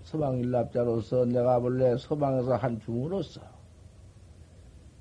서방 0.03 0.39
일납자로서 0.39 1.25
내가 1.25 1.59
본래 1.59 1.97
서방에서 1.97 2.55
한 2.55 2.79
중으로서 2.79 3.41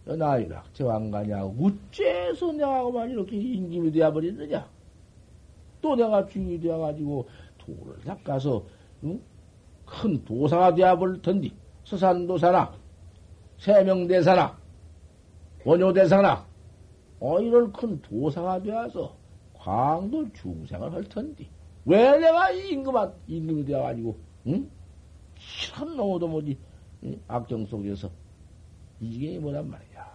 나이락 0.05 0.73
제왕가냐 0.75 1.45
어째서 1.45 2.53
내가 2.53 2.85
그만 2.85 3.11
이렇게 3.11 3.37
임금이 3.37 3.91
되어버렸느냐? 3.93 4.69
또 5.81 5.97
내가 5.97 6.27
주인이 6.27 6.61
되어가지고 6.61 7.29
도를 7.59 8.01
닦아서 8.05 8.65
응? 9.05 9.21
큰 9.85 10.25
도사가 10.25 10.75
되어버릴 10.75 11.23
텐데 11.23 11.51
서산도사나 11.85 12.73
세명대사나 13.59 14.59
원효대사나 15.65 16.47
어 17.21 17.41
이런 17.41 17.73
큰 17.73 18.01
도사가 18.03 18.63
되어서 18.63 19.17
광도 19.55 20.33
중생을 20.33 20.93
할 20.93 21.05
텐데 21.05 21.49
왜 21.85 22.19
내가 22.19 22.51
임금한 22.51 23.13
임금이 23.27 23.65
되어가지고 23.65 24.17
응? 24.47 24.71
이런 25.69 25.97
놈도 25.97 26.29
뭐지 26.29 26.59
응? 27.05 27.21
악정 27.29 27.67
속에서 27.67 28.11
이게 29.01 29.39
뭐란 29.39 29.69
말이야. 29.69 30.07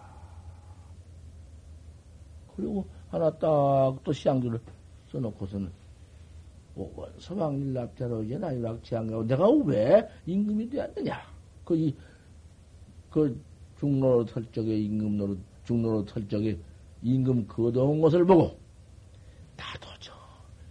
그리고 2.56 2.86
하나 3.08 3.30
딱 3.38 3.98
또 4.04 4.12
시향들을 4.12 4.60
써놓고서는 5.10 5.70
오원 6.74 7.12
서방일납자로 7.18 8.30
연하유락 8.30 8.82
지향가고 8.82 9.26
내가 9.26 9.48
왜 9.50 10.08
임금이 10.26 10.70
되었느냐? 10.70 11.20
그, 11.64 11.76
이, 11.76 11.94
그 13.10 13.38
중로로 13.78 14.24
털 14.24 14.44
적에 14.52 14.76
임금로로 14.78 15.36
중로로 15.64 16.04
털 16.04 16.26
적에 16.28 16.58
임금 17.02 17.46
거둬온 17.46 18.00
것을 18.00 18.24
보고 18.24 18.58
나도 19.56 19.88
저 20.00 20.12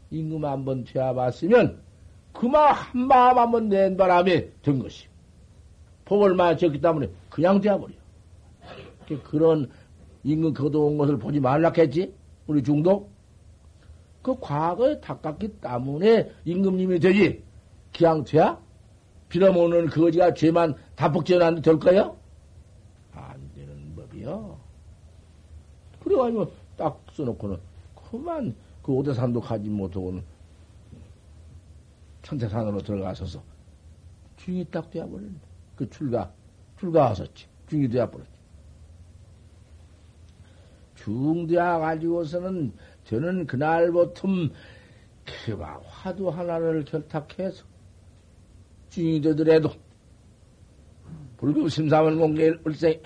임금 0.09 0.43
한번 0.43 0.83
되어봤으면 0.83 1.81
그만 2.41 2.73
한 2.73 3.07
마음 3.07 3.37
한번 3.37 3.69
낸 3.69 3.95
바람에 3.95 4.49
된 4.63 4.79
것이 4.79 5.05
복을 6.05 6.33
맞췄기 6.33 6.81
때문에 6.81 7.07
그냥 7.29 7.61
되어버려. 7.61 7.93
그런 9.25 9.69
임금 10.23 10.55
거둬온 10.55 10.97
것을 10.97 11.19
보지 11.19 11.39
말라 11.39 11.71
했지 11.77 12.11
우리 12.47 12.63
중도 12.63 13.11
그 14.23 14.39
과거에 14.39 14.99
닦았기 14.99 15.59
때문에 15.61 16.31
임금님이 16.45 16.99
되지 16.99 17.43
돼야 18.25 18.59
빌어먹는 19.29 19.87
거지가 19.91 20.33
죄만 20.33 20.73
다폭지어놨는데 20.95 21.61
될까요? 21.61 22.17
법이요. 23.95 24.57
그래가지고 26.03 26.51
딱 26.75 26.99
써놓고는 27.13 27.57
그만 28.09 28.55
그 28.81 28.93
오대산도 28.93 29.41
가지 29.41 29.69
못하고는 29.69 30.23
천태산으로 32.31 32.81
들어가서서 32.81 33.43
중이 34.37 34.65
딱 34.71 34.89
되어버렸네. 34.89 35.35
그 35.75 35.89
출가, 35.89 36.31
출가하셨지. 36.79 37.47
중이 37.67 37.89
되어버렸지. 37.89 38.31
중되어 40.95 41.79
가지고서는 41.79 42.73
저는 43.03 43.47
그날부터 43.47 44.27
그와 45.45 45.81
화두 45.85 46.29
하나를 46.29 46.85
결탁해서 46.85 47.65
중이 48.89 49.21
되더라도 49.21 49.71
불급 51.37 51.69
심사원 51.69 52.19
공개 52.19 52.51
일생 52.65 53.01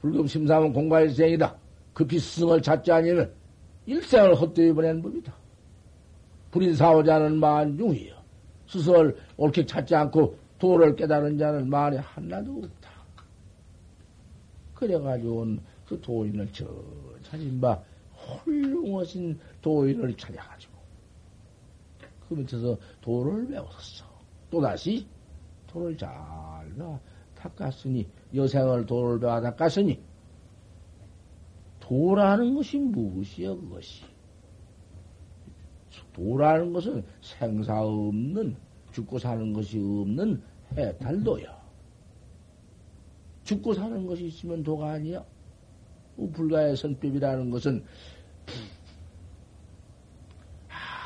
불급 0.00 0.28
심사원 0.28 0.72
공과 0.72 1.00
일생이다. 1.00 1.56
급히 1.92 2.18
스승을 2.18 2.62
찾지 2.62 2.92
아니면 2.92 3.32
일생을 3.86 4.34
헛되이 4.34 4.72
보낸 4.72 5.02
법이다. 5.02 5.34
불인 6.52 6.74
사오자는 6.74 7.38
만중이요. 7.38 8.19
스승을 8.70 9.16
옳게 9.36 9.66
찾지 9.66 9.94
않고 9.94 10.38
도를 10.58 10.94
깨달은 10.94 11.38
자는 11.38 11.68
말이 11.68 11.96
하나도 11.96 12.58
없다. 12.58 12.90
그래가지고 14.74 15.56
그 15.86 16.00
도인을 16.00 16.48
저 16.52 16.66
찾은 17.24 17.60
바 17.60 17.82
훌륭하신 18.14 19.38
도인을 19.60 20.16
찾아가지고 20.16 20.72
그 22.28 22.34
밑에서 22.34 22.78
도를 23.00 23.48
배웠어. 23.48 24.04
또다시 24.50 25.06
도를 25.66 25.96
잘 25.96 26.10
닦았으니 27.34 28.06
여생을 28.34 28.86
도를 28.86 29.18
배워 29.18 29.40
닦았으니 29.40 30.00
도라는 31.80 32.54
것이 32.54 32.78
무엇이여 32.78 33.56
그것이 33.56 34.04
도라는 36.12 36.72
것은 36.72 37.04
생사 37.20 37.82
없는 37.82 38.56
죽고 38.92 39.18
사는 39.18 39.52
것이 39.52 39.78
없는 39.78 40.42
해탈도야 40.76 41.60
죽고 43.44 43.74
사는 43.74 44.06
것이 44.06 44.26
있으면 44.26 44.62
도가 44.62 44.92
아니야 44.92 45.24
불가의 46.32 46.76
선법이라는 46.76 47.50
것은 47.50 47.84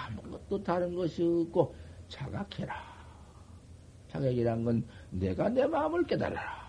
아무것도 0.07 0.63
다른 0.63 0.95
것이 0.95 1.23
없고 1.23 1.75
자각해라. 2.09 2.75
자각이란 4.09 4.65
건 4.65 4.85
내가 5.11 5.49
내 5.49 5.67
마음을 5.67 6.05
깨달아라. 6.05 6.65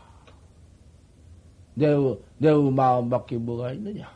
내의, 1.76 2.20
내의 2.38 2.72
마음밖에 2.72 3.38
뭐가 3.38 3.74
있느냐? 3.74 4.12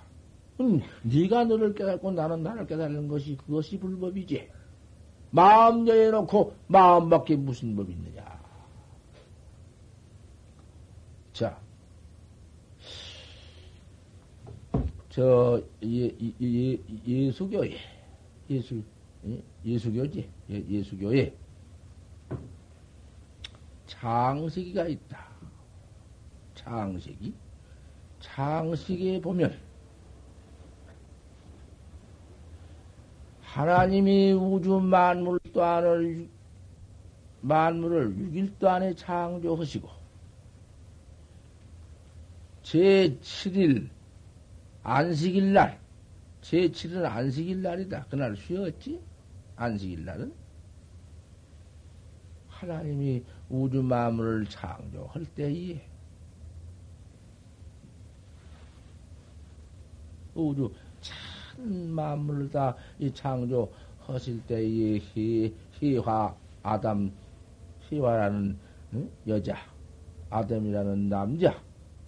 음, 0.62 0.82
네가 1.04 1.46
너를 1.46 1.74
깨닫고 1.74 2.12
나는 2.12 2.44
나를 2.44 2.68
깨달는 2.68 3.08
것이 3.08 3.38
그것이 3.38 3.80
불법이지. 3.80 4.50
마음 5.32 5.88
여해놓고 5.88 6.54
마음밖에 6.68 7.36
무슨 7.36 7.76
법이 7.76 7.94
있느냐? 7.94 8.40
자, 11.32 11.58
저 15.10 15.62
예, 15.84 16.12
예, 16.42 16.78
예, 17.08 17.32
수교에 17.32 17.76
예수 18.50 18.84
예수교지 19.64 20.30
예, 20.50 20.66
예수교에 20.68 21.34
창세기가 23.86 24.88
있다. 24.88 25.30
창세기 26.56 27.34
창식에 28.20 29.22
보면 29.22 29.69
하나님이 33.54 34.34
우주 34.34 34.80
만물 34.80 35.40
또한을 35.54 36.30
만물을 37.42 38.16
6일 38.16 38.60
동안에 38.60 38.94
창조하시고 38.94 39.90
제7일 42.62 43.90
안식일 44.84 45.54
날 45.54 45.80
제7일은 46.42 47.06
안식일 47.06 47.62
날이다. 47.64 48.06
그날 48.10 48.36
쉬었지? 48.38 49.02
안식일 49.56 50.06
날은 50.06 50.32
하나님이 52.48 53.24
우주 53.50 53.82
만물을 53.82 54.46
창조할 54.46 55.26
때에 55.34 55.82
우주 60.36 60.72
참 60.72 60.89
만물을 61.60 62.50
다 62.50 62.76
이 63.00 63.14
창조 63.14 63.72
하실 64.06 64.46
때에 64.46 64.98
희, 64.98 65.56
희화 65.80 66.36
아담 66.64 67.12
희화라는 67.90 68.58
응? 68.94 69.12
여자 69.28 69.56
아담이라는 70.30 71.10
남자 71.10 71.56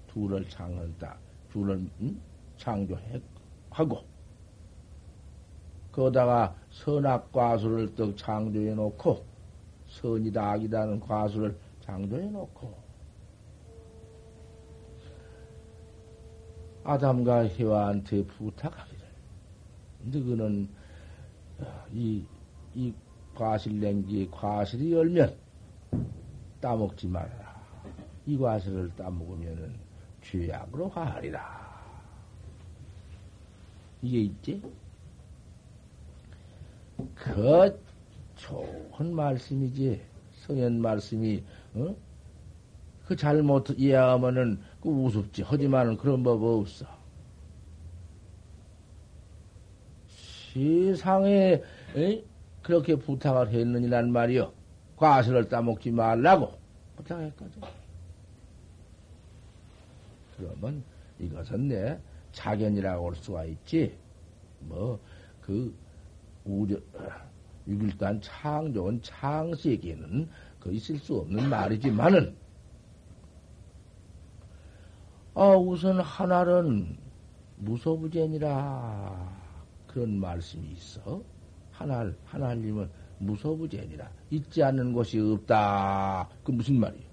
둘을 0.08 0.48
창한다 0.50 1.18
둘을 1.50 1.88
응? 2.02 2.20
창조하고 2.58 4.04
거다가 5.92 6.56
선악 6.70 7.32
과수를 7.32 7.96
떡 7.96 8.18
창조해 8.18 8.74
놓고 8.74 9.26
선이다 9.88 10.52
악이다는 10.52 11.00
과수를 11.00 11.58
창조해 11.82 12.30
놓고 12.30 12.74
아담과 16.84 17.48
희와한테 17.48 18.26
부탁하기를 18.26 19.01
너그는 20.04 20.70
이, 21.94 22.26
이 22.74 22.94
과실냉기 23.36 24.30
과실이 24.32 24.92
열면 24.92 25.36
따먹지 26.60 27.08
말아라. 27.08 27.62
이 28.26 28.38
과실을 28.38 28.92
따먹으면은 28.96 29.74
죄악으로 30.22 30.90
가리라. 30.90 31.62
이게 34.02 34.22
있지? 34.22 34.62
그 37.16 37.80
좋은 38.36 39.16
말씀이지. 39.16 40.02
성현 40.42 40.82
말씀이, 40.82 41.44
어? 41.76 41.96
그 43.06 43.16
잘못 43.16 43.70
이해하면은 43.78 44.60
그 44.82 44.90
우습지. 44.90 45.44
하지만은 45.44 45.98
그런 45.98 46.24
법 46.24 46.42
없어. 46.44 47.01
세상에, 50.54 51.62
에? 51.96 52.24
그렇게 52.62 52.96
부탁을 52.96 53.50
했느니란 53.50 54.12
말이요. 54.12 54.52
과실을 54.98 55.50
따먹지 55.50 55.92
말라고 55.92 56.54
부탁했거든. 56.98 57.62
그러면 60.38 60.84
이것은 61.20 61.68
내 61.68 61.98
자견이라고 62.34 63.10
할 63.10 63.16
수가 63.16 63.46
있지. 63.46 63.96
뭐, 64.60 65.00
그, 65.42 65.74
우려, 66.46 66.78
6일간 67.68 68.20
창조은 68.22 69.02
창세기에는 69.02 70.30
그 70.60 70.72
있을 70.74 70.98
수 70.98 71.18
없는 71.18 71.50
말이지만은, 71.50 72.36
아, 75.34 75.56
우선 75.56 76.00
하나는 76.00 76.98
무소부전이라 77.58 79.41
그런 79.94 80.20
말씀이 80.20 80.70
있어. 80.72 81.22
하나, 81.72 82.12
하나님은 82.26 82.90
무소부전이라 83.20 84.10
있지 84.32 84.64
않는 84.64 84.94
곳이 84.94 85.20
없다. 85.20 86.30
그 86.44 86.52
무슨 86.52 86.80
말이에요? 86.80 87.06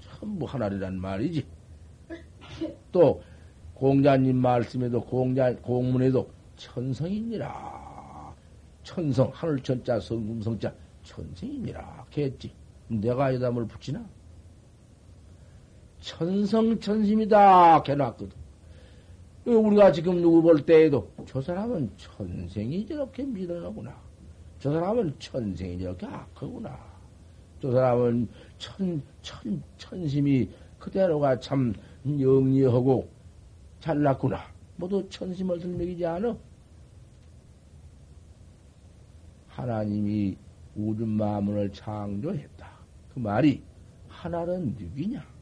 전부 0.00 0.44
하나리란 0.46 1.00
말이지. 1.00 1.46
또 2.92 3.22
공자님 3.74 4.36
말씀에도 4.36 5.02
공자 5.04 5.54
공문에도 5.56 6.30
천성이니라. 6.56 8.34
천성 8.82 9.30
하늘 9.34 9.60
천 9.60 9.82
자 9.84 10.00
성금성 10.00 10.58
자 10.58 10.72
천성이니라. 11.02 12.06
했지. 12.16 12.52
내가 12.88 13.34
여담을 13.34 13.66
붙이나? 13.66 14.04
천성 16.00 16.80
천심이다. 16.80 17.82
해놨거든. 17.82 18.45
우리가 19.54 19.92
지금 19.92 20.20
누구 20.20 20.42
볼 20.42 20.64
때에도 20.66 21.08
저 21.24 21.40
사람은 21.40 21.90
천생이 21.96 22.86
저렇게 22.86 23.22
밀어넣구나. 23.22 23.96
저 24.58 24.72
사람은 24.72 25.14
천생이 25.18 25.78
저렇게 25.78 26.06
악하구나. 26.06 26.76
저 27.62 27.70
사람은 27.70 28.28
천, 28.58 29.02
천, 29.22 29.62
천심이 29.78 30.50
그대로가 30.78 31.38
참 31.38 31.72
영리하고 32.04 33.08
잘났구나. 33.80 34.40
모두 34.76 35.08
천심을 35.08 35.60
들먹이지 35.60 36.04
않아? 36.04 36.36
하나님이 39.48 40.36
우주 40.74 41.06
마문을 41.06 41.72
창조했다. 41.72 42.68
그 43.14 43.20
말이 43.20 43.62
하나는 44.08 44.76
육이냐? 44.78 45.35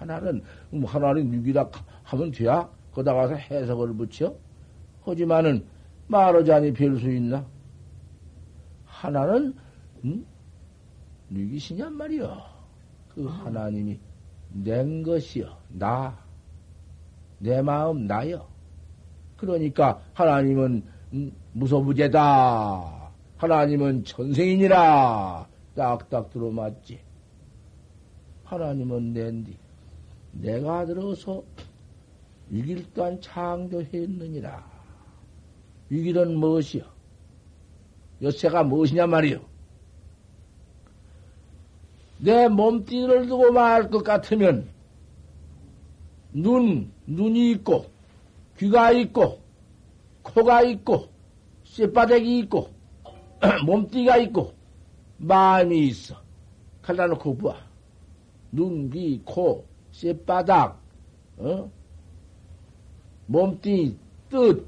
하나는 0.00 0.42
뭐 0.70 0.88
하나는 0.90 1.32
육이라 1.32 1.70
하면 2.04 2.30
돼야 2.30 2.68
거다 2.92 3.12
가서 3.12 3.34
해석을 3.34 3.94
붙여? 3.94 4.34
하지만은 5.04 5.66
말하자니 6.08 6.72
별 6.72 6.98
수 6.98 7.10
있나? 7.10 7.46
하나는 8.86 9.54
음? 10.04 10.26
육이시냔 11.30 11.92
말이여. 11.92 12.50
그 13.14 13.26
하나님이 13.26 13.98
낸 14.52 15.02
것이여. 15.02 15.56
나. 15.68 16.18
내 17.38 17.62
마음 17.62 18.06
나여. 18.06 18.48
그러니까 19.36 20.00
하나님은 20.14 20.82
음, 21.12 21.32
무소부재다. 21.52 23.12
하나님은 23.36 24.04
천생이니라. 24.04 25.46
딱딱 25.76 26.30
들어맞지. 26.30 27.00
하나님은 28.44 29.12
낸디. 29.12 29.56
내가 30.32 30.84
들어서 30.86 31.42
위길단 32.48 33.20
창조했느니라. 33.20 34.68
위길은 35.88 36.36
무엇이요? 36.36 36.82
여세가 38.22 38.64
무엇이냐 38.64 39.06
말이요? 39.06 39.40
내 42.18 42.48
몸띠를 42.48 43.26
두고 43.26 43.50
말 43.52 43.88
것 43.90 44.02
같으면 44.04 44.68
눈, 46.32 46.92
눈이 47.06 47.52
있고 47.52 47.86
귀가 48.58 48.92
있고 48.92 49.40
코가 50.22 50.62
있고 50.62 51.08
쇠바닥이 51.64 52.40
있고 52.40 52.68
몸띠가 53.64 54.18
있고 54.18 54.52
마음이 55.16 55.86
있어. 55.88 56.16
갈라놓고 56.82 57.36
봐. 57.38 57.56
눈, 58.52 58.90
귀, 58.90 59.20
코, 59.24 59.64
쇠바닥, 59.92 60.80
어? 61.38 61.70
몸뚱이, 63.26 63.96
뜻, 64.28 64.66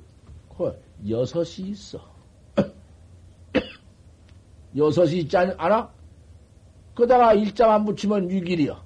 그 0.56 0.80
여섯이 1.08 1.70
있어. 1.70 2.00
여섯이 4.76 5.18
있지 5.18 5.36
않아? 5.36 5.90
그다가 6.94 7.34
일자만 7.34 7.84
붙이면 7.84 8.30
육일이여. 8.30 8.80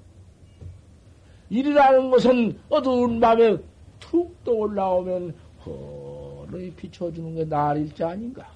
일이라는 1.49 2.09
것은 2.09 2.59
어두운 2.69 3.19
밤에 3.19 3.57
툭 3.99 4.43
떠올라오면 4.43 5.33
허르히 5.65 6.71
비춰주는 6.71 7.35
게 7.35 7.45
날일자 7.45 8.09
아닌가? 8.09 8.49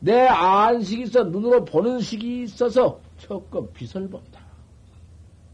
내 0.00 0.26
안식이 0.26 1.04
있어, 1.04 1.24
눈으로 1.24 1.64
보는 1.64 2.00
식이 2.00 2.44
있어서 2.44 3.00
적금 3.18 3.72
빛을 3.72 4.08
본다. 4.08 4.45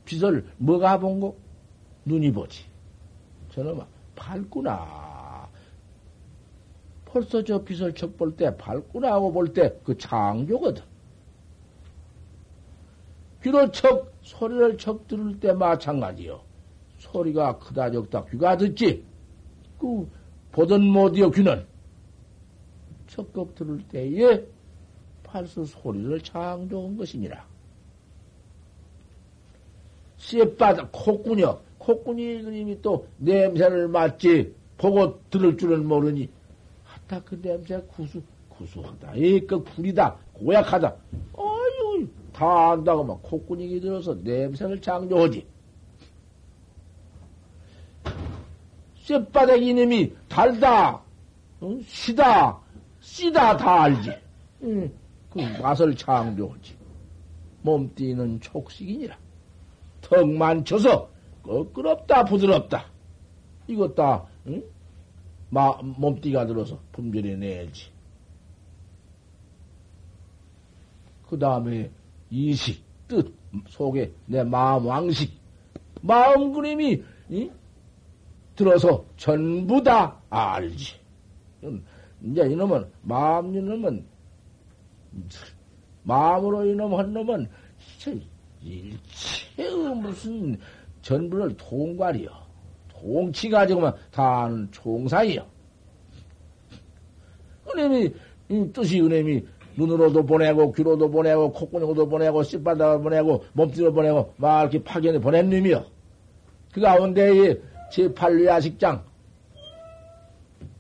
빛을 0.05 0.47
뭐가 0.59 0.99
본 0.99 1.21
거? 1.21 1.37
눈이 2.05 2.33
보지. 2.33 2.65
저놈아, 3.51 3.87
밝구나. 4.15 5.49
벌써 7.05 7.45
저 7.45 7.63
빛을 7.63 7.95
척볼 7.95 8.37
때, 8.37 8.57
밝구나 8.57 9.13
하고 9.13 9.33
볼 9.33 9.53
때, 9.53 9.79
그 9.85 9.97
창조거든. 9.99 10.83
귀로 13.43 13.71
척, 13.71 14.13
소리를 14.23 14.79
척 14.79 15.07
들을 15.09 15.39
때 15.39 15.53
마찬가지요. 15.53 16.41
소리가 16.99 17.59
크다 17.59 17.91
적다 17.91 18.25
귀가 18.27 18.57
듣지. 18.57 19.05
그, 19.79 20.09
보던 20.53 20.83
못이요, 20.83 21.31
귀는. 21.33 21.67
척겁 23.09 23.55
들을 23.55 23.87
때에, 23.89 24.47
팔수 25.23 25.67
소리를 25.67 26.21
창조한 26.23 26.97
것이니라. 26.97 27.52
씨바닥, 30.33 30.91
콧구녕, 30.93 31.61
콧구니 31.79 32.43
그님이 32.43 32.81
또 32.81 33.07
냄새를 33.19 33.89
맡지. 33.89 34.55
보고 34.79 35.21
들을 35.29 35.57
줄은 35.59 35.87
모르니, 35.87 36.29
하다 36.85 37.23
그 37.25 37.41
냄새 37.41 37.81
구수, 37.87 38.23
구수하다. 38.49 39.13
에그 39.15 39.63
불이다. 39.63 40.17
고약하다. 40.33 40.97
어유 41.37 42.09
다 42.33 42.73
안다고 42.73 43.05
막 43.05 43.23
콧구녕이 43.23 43.81
들어서 43.81 44.15
냄새를 44.15 44.81
장조하지. 44.81 45.47
쇳바닥 49.05 49.63
이놈이 49.63 50.15
달다, 50.29 51.03
어? 51.61 51.79
시다, 51.87 52.59
씨다 53.01 53.57
다 53.59 53.83
알지. 53.83 54.11
응. 54.63 54.93
그 55.31 55.41
맛을 55.61 55.95
창조하지. 55.95 56.75
몸띠는 57.63 58.41
촉식이니라. 58.41 59.22
턱 60.03 60.29
만 60.29 60.65
쳐서 60.65 61.09
끄끄럽다 61.43 62.25
부드럽다. 62.25 62.87
이것 63.67 63.95
다 63.95 64.27
응? 64.47 64.63
마, 65.51 65.71
몸띠가 65.83 66.47
들어서 66.47 66.79
품절해 66.93 67.37
내야지. 67.37 67.91
그 71.29 71.39
다음에 71.39 71.91
이식, 72.31 72.85
뜻, 73.09 73.35
속에 73.69 74.13
내 74.27 74.43
마음 74.43 74.87
왕식, 74.87 75.33
마음 76.03 76.53
그림이 76.53 77.03
이? 77.31 77.51
들어서 78.57 79.05
전부 79.17 79.83
다 79.83 80.21
알지. 80.29 81.01
이제 82.23 82.43
이놈은 82.43 82.91
마음 83.03 83.55
이놈은 83.55 84.07
마음으로 86.03 86.67
이놈 86.67 86.95
한 86.95 87.13
놈은 87.13 87.49
일체의 88.65 89.95
무슨 89.97 90.59
전부를 91.03 91.57
통괄이요. 91.57 92.31
통치 92.89 93.49
가지고만 93.51 93.95
다 94.11 94.45
아는 94.45 94.69
총사이요. 94.71 95.45
은혜미, 97.69 98.13
뜻이 98.73 99.01
은혜미 99.01 99.45
눈으로도 99.77 100.25
보내고, 100.25 100.73
귀로도 100.73 101.11
보내고, 101.11 101.53
콧구녕으로도 101.53 102.09
보내고, 102.09 102.43
씨바닥을 102.43 103.03
보내고, 103.03 103.45
몸뚱이로 103.55 103.93
보내고, 103.93 104.35
막 104.37 104.63
이렇게 104.63 104.83
파견에 104.83 105.19
보낸 105.19 105.49
놈이요. 105.49 105.85
그 106.73 106.81
가운데 106.81 107.59
제8류 107.91 108.47
야식장, 108.47 109.03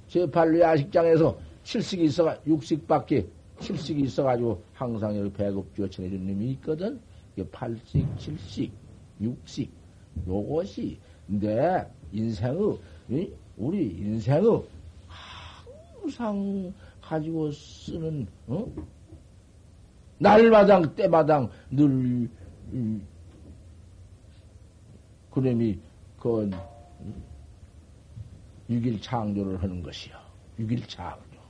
제8류 0.09 0.61
야식장에서 0.61 1.39
칠식이 1.65 2.05
있어가, 2.05 2.39
육식밖에 2.47 3.27
칠식이 3.61 4.03
있어가지고 4.03 4.63
항상 4.75 5.17
여기 5.17 5.33
배급주어 5.33 5.89
전해준 5.89 6.27
놈이 6.27 6.51
있거든. 6.53 7.01
이게 7.33 7.49
팔식, 7.51 8.07
칠식, 8.19 8.73
육식, 9.21 9.73
요것이 10.27 10.99
내 11.27 11.87
인생의, 12.13 12.79
우리 13.57 13.87
인생의 13.99 14.63
항상 15.07 16.73
가지고 17.01 17.51
쓰는, 17.51 18.27
어? 18.47 18.67
날마당, 20.19 20.95
때마당 20.95 21.51
늘, 21.71 22.29
음, 22.73 23.07
그놈이, 25.31 25.79
그, 26.21 26.51
육일 28.69 29.01
창조를 29.01 29.63
하는 29.63 29.83
것이요. 29.83 30.15
육일 30.59 30.87
창조. 30.87 31.41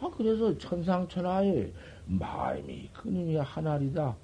아, 0.00 0.10
그래서 0.16 0.56
천상천하에 0.58 1.72
마음이 2.06 2.90
그님이 2.92 3.36
하나리다. 3.36 4.16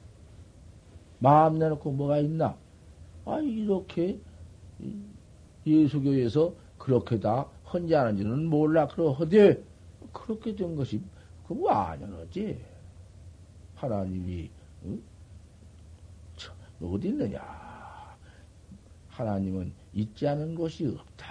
마음 1.18 1.58
내놓고 1.58 1.92
뭐가 1.92 2.18
있나? 2.18 2.56
아, 3.24 3.38
이렇게 3.40 4.20
예수교에서 5.66 6.54
그렇게 6.78 7.18
다 7.20 7.46
헌지하는지는 7.72 8.46
몰라. 8.46 8.86
그러하되 8.86 9.62
그렇게 10.12 10.54
된 10.54 10.76
것이 10.76 11.02
그거 11.46 11.70
아니었지. 11.70 12.60
하나님이 13.74 14.50
응? 14.84 15.02
어디 16.80 17.08
있느냐? 17.08 17.40
하나님은 19.08 19.72
있지 19.94 20.28
않은 20.28 20.54
곳이 20.54 20.86
없다. 20.86 21.26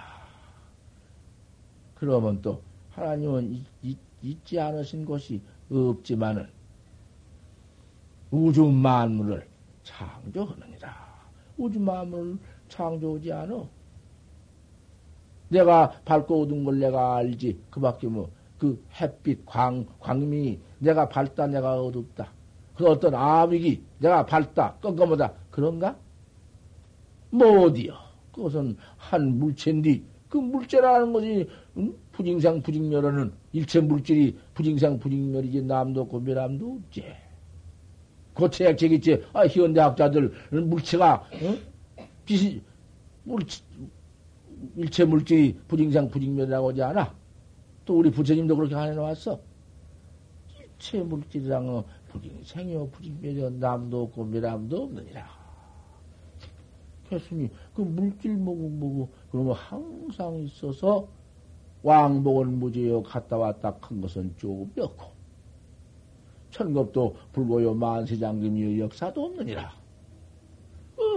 그러면 1.94 2.40
또 2.42 2.62
하나님은 2.90 3.52
있, 3.52 3.66
있, 3.82 3.98
있지 4.22 4.60
않으신 4.60 5.06
곳이 5.06 5.40
없지만은 5.70 6.48
우주 8.30 8.64
만물을 8.64 9.46
창조하느니라. 9.82 10.94
우주 11.56 11.80
만물을 11.80 12.38
창조하지 12.68 13.32
않아. 13.32 13.68
내가 15.48 15.90
밝고 16.04 16.42
어두운 16.42 16.64
걸 16.64 16.78
내가 16.78 17.16
알지. 17.16 17.60
그 17.70 17.80
밖에 17.80 18.06
뭐, 18.06 18.30
그 18.58 18.84
햇빛, 19.00 19.44
광, 19.46 19.86
광미, 19.98 20.60
내가 20.78 21.08
밝다, 21.08 21.46
내가 21.46 21.80
어둡다. 21.80 22.32
그 22.74 22.86
어떤 22.86 23.14
암흑이 23.14 23.82
내가 23.98 24.26
밝다, 24.26 24.76
껌껌하다. 24.80 25.32
그런가? 25.50 25.96
뭐 27.30 27.62
어디요? 27.64 27.94
그것은 28.32 28.76
한 28.96 29.38
물체인데, 29.38 30.02
그 30.28 30.36
물체라는 30.36 31.12
것이, 31.12 31.48
응? 31.78 31.94
부징상 32.12 32.62
부징멸하는 32.62 33.32
일체 33.52 33.80
물질이 33.80 34.38
부징상 34.54 34.98
부징멸이지 34.98 35.62
남도 35.62 36.02
없고 36.02 36.20
멸함도 36.20 36.80
없지. 36.84 37.04
고체약책있지. 38.34 39.24
아, 39.32 39.46
현대학자들 39.46 40.32
물체가, 40.52 41.24
응? 41.42 41.58
비시, 42.24 42.62
물체, 43.24 43.62
일체 44.76 45.04
물질이 45.04 45.58
부징상 45.66 46.08
부징멸이라고 46.08 46.70
하지 46.70 46.82
않아? 46.82 47.14
또 47.84 47.98
우리 47.98 48.10
부처님도 48.10 48.54
그렇게 48.54 48.76
해놓았어. 48.76 49.40
일체 50.60 51.02
물질이랑 51.02 51.84
부징생이요 52.08 52.90
부징멸이요 52.90 53.50
남도 53.50 54.02
없고 54.02 54.24
멸함도 54.26 54.82
없느니라. 54.84 55.37
했으니 57.10 57.50
그 57.74 57.82
물질 57.82 58.36
뭐고 58.36 58.68
뭐고 58.68 59.08
그러면 59.30 59.54
항상 59.54 60.36
있어서 60.36 61.08
왕복은 61.82 62.58
무지요 62.58 63.02
갔다 63.02 63.36
왔다 63.36 63.74
큰 63.74 64.00
것은 64.00 64.34
조금 64.36 64.70
없고 64.76 65.06
천겁도 66.50 67.16
불고요 67.32 67.74
만세장금이요 67.74 68.84
역사도 68.84 69.24
없느니라. 69.24 69.72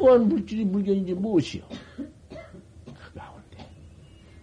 원 0.01 0.27
물질이 0.27 0.65
물견인지 0.65 1.13
무엇이요? 1.13 1.63
그 1.97 3.13
가운데 3.13 3.69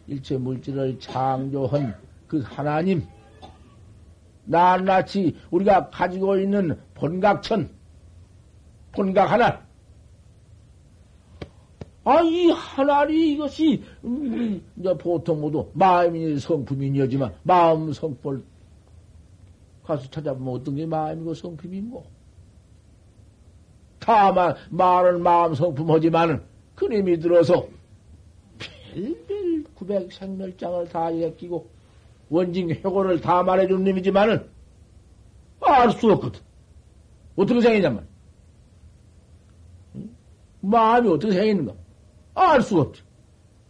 일체 0.06 0.36
물질을 0.36 0.98
창조한 0.98 1.94
그 2.26 2.40
하나님 2.40 3.04
낱낱이 4.44 5.36
우리가 5.50 5.90
가지고 5.90 6.38
있는 6.38 6.78
본각천 6.94 7.70
본각 8.92 9.30
하나 9.30 9.67
아, 12.08 12.22
이 12.22 12.48
하나리 12.48 13.32
이것이, 13.34 13.84
우리, 14.02 14.62
이제 14.78 14.96
보통 14.96 15.42
모두 15.42 15.68
마음이 15.74 16.38
성품이니지만, 16.38 17.34
마음 17.42 17.92
성품을 17.92 18.42
가서 19.84 20.08
찾아보면 20.08 20.54
어떤 20.54 20.74
게 20.74 20.86
마음이고 20.86 21.34
성품이고. 21.34 22.06
다만, 23.98 24.54
말은 24.70 25.22
마음 25.22 25.54
성품 25.54 25.90
하지만은, 25.90 26.40
그림이 26.76 27.18
들어서, 27.18 27.68
별별 28.58 29.64
구백 29.74 30.10
생멸장을 30.10 30.88
다 30.88 31.14
예끼고, 31.14 31.68
원징 32.30 32.70
회고를 32.70 33.20
다 33.20 33.42
말해준 33.42 33.84
놈이지만은, 33.84 34.48
알 35.60 35.90
수 35.90 36.10
없거든. 36.12 36.40
어떻게 37.36 37.60
생기냐면, 37.60 38.06
마음이 40.62 41.06
어떻게 41.10 41.34
생기는가? 41.34 41.74
알 42.38 42.62
수 42.62 42.80
없죠. 42.80 43.04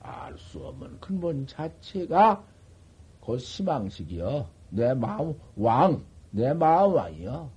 알수 0.00 0.66
없는 0.66 1.00
근본 1.00 1.46
자체가 1.46 2.44
곧 3.20 3.38
희망식이여. 3.38 4.48
내 4.70 4.94
마음 4.94 5.34
왕, 5.56 6.04
내 6.30 6.52
마음 6.52 6.94
왕이여. 6.94 7.50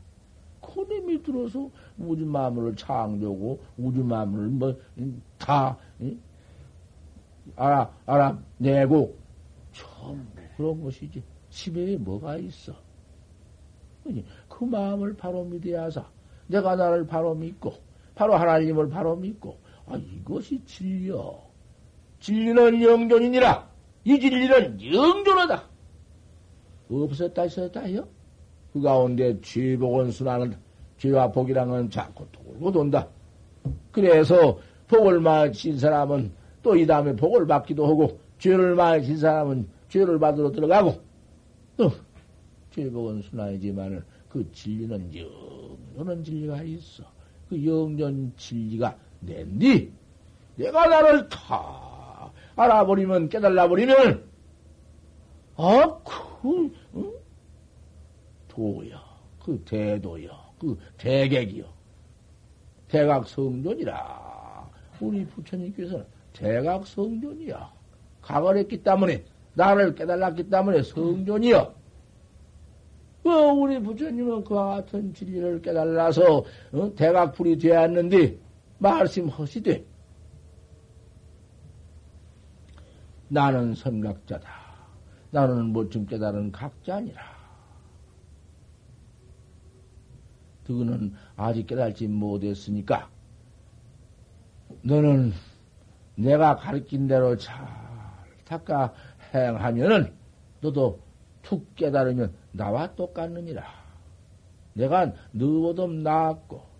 코님이 0.62 1.22
들어서 1.24 1.70
우주 1.98 2.26
마음을 2.26 2.76
창조고 2.76 3.60
우주 3.78 4.04
마음을 4.04 4.48
뭐다 4.48 5.78
알아 7.56 7.92
알아 8.06 8.40
내고 8.58 9.18
전부 9.74 10.42
그런 10.56 10.84
것이지. 10.84 11.24
집에 11.50 11.98
뭐가 11.98 12.38
있어? 12.38 12.74
그 14.48 14.64
마음을 14.64 15.16
바로 15.16 15.44
믿어야사. 15.44 16.06
내가 16.48 16.76
나를 16.76 17.06
바로 17.08 17.36
믿고, 17.36 17.74
바로 18.16 18.36
하나님을 18.36 18.90
바로 18.90 19.16
믿고, 19.16 19.58
아, 19.92 19.98
이것이 19.98 20.64
진리요. 20.66 21.40
진리는 22.20 22.82
영존이니라. 22.82 23.70
이 24.06 24.20
진리는 24.20 24.82
영존하다. 24.94 25.64
없었다 26.90 27.46
있었다요? 27.46 28.08
그 28.74 28.82
가운데 28.82 29.40
죄복은 29.42 30.12
순환은 30.12 30.56
죄와 30.98 31.32
복이랑은 31.32 31.90
자꾸 31.90 32.26
돌고 32.32 32.72
돈다. 32.72 33.08
그래서 33.92 34.60
복을 34.88 35.20
맞힌 35.20 35.78
사람은 35.78 36.32
또 36.64 36.76
이 36.76 36.86
다음에 36.86 37.16
복을 37.16 37.48
받기도 37.48 37.88
하고, 37.88 38.20
죄를 38.38 38.78
진 39.04 39.18
사람은 39.18 39.68
죄를 39.90 40.20
받으러 40.20 40.52
들어가고, 40.52 41.02
또, 41.76 41.92
죄복은 42.72 43.24
순환이지만은 43.24 44.04
그 44.30 44.50
진리는 44.52 45.12
영원한 45.16 46.24
진리가 46.24 46.62
있어. 46.64 47.04
그 47.50 47.66
영년 47.66 48.32
진리가 48.38 48.96
낸디, 49.22 49.92
내가 50.56 50.88
나를 50.88 51.30
다 51.30 52.32
알아버리면, 52.56 53.30
깨달아버리면, 53.30 54.24
아, 55.58 56.00
그, 56.04 56.74
응? 56.96 57.14
도야, 58.48 59.02
그 59.44 59.62
대도야, 59.66 60.30
그 60.60 60.78
대객이요. 60.98 61.66
대각성존이라. 62.90 64.70
우리 65.00 65.26
부처님께서는 65.26 66.06
대각성존이야. 66.34 67.72
각을 68.22 68.58
했기 68.58 68.84
때문에, 68.84 69.24
나를 69.54 69.96
깨달았기 69.96 70.50
때문에 70.50 70.84
성존이여. 70.84 71.82
어, 73.24 73.30
우리 73.30 73.80
부처님은 73.80 74.44
그와 74.44 74.78
같은 74.78 75.14
진리를 75.14 75.62
깨달아서 75.62 76.44
어? 76.72 76.92
대각불이 76.96 77.60
되었는데 77.60 78.36
말씀하시되 78.82 79.86
나는 83.28 83.76
선각자다. 83.76 84.50
나는 85.30 85.68
뭐좀 85.68 86.08
깨달은 86.08 86.52
각자니라. 86.52 87.22
그거는 90.66 91.14
아직 91.36 91.68
깨달지 91.68 92.08
못했으니까 92.08 93.10
너는 94.84 95.32
내가 96.16 96.56
가르친 96.56 97.08
대로 97.08 97.38
잘 97.38 97.66
닦아 98.46 98.94
행하면은 99.34 100.14
너도 100.60 101.00
툭 101.42 101.74
깨달으면 101.76 102.34
나와 102.52 102.94
똑같느니라. 102.96 103.64
내가 104.74 105.14
너보다 105.32 105.88
나았고 105.88 106.71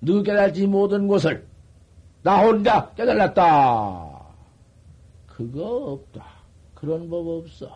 너 0.00 0.22
깨달지 0.22 0.66
못한 0.66 1.06
것을 1.06 1.46
나 2.22 2.44
혼자 2.44 2.92
깨달았다. 2.94 4.26
그거 5.26 5.92
없다. 5.92 6.24
그런 6.74 7.08
법 7.08 7.26
없어. 7.28 7.70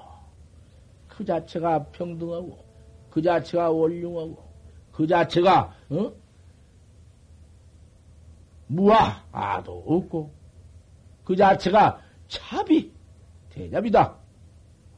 그 1.08 1.24
자체가 1.24 1.84
평등하고 1.86 2.58
그 3.10 3.22
자체가 3.22 3.70
원륭하고 3.70 4.42
그 4.92 5.06
자체가 5.06 5.74
어? 5.90 6.12
무아 8.66 9.24
아도 9.32 9.82
없고 9.86 10.30
그 11.24 11.36
자체가 11.36 12.00
차비 12.28 12.92
대잡이다. 13.50 14.16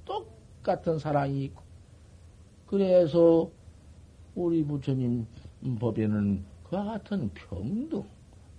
똑같은 0.04 0.98
사랑이 0.98 1.44
있고 1.44 1.62
그래서 2.66 3.50
우리 4.34 4.64
부처님 4.64 5.26
법에는 5.78 6.51
그와 6.72 6.84
같은 6.84 7.28
평등 7.34 8.02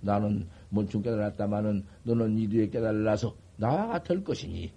나는 0.02 0.48
뭔충 0.70 1.02
깨달았다마는 1.02 1.84
너는 2.04 2.38
이뒤에 2.38 2.70
깨달아서 2.70 3.36
나와 3.58 3.88
같을 3.88 4.24
것이니 4.24 4.72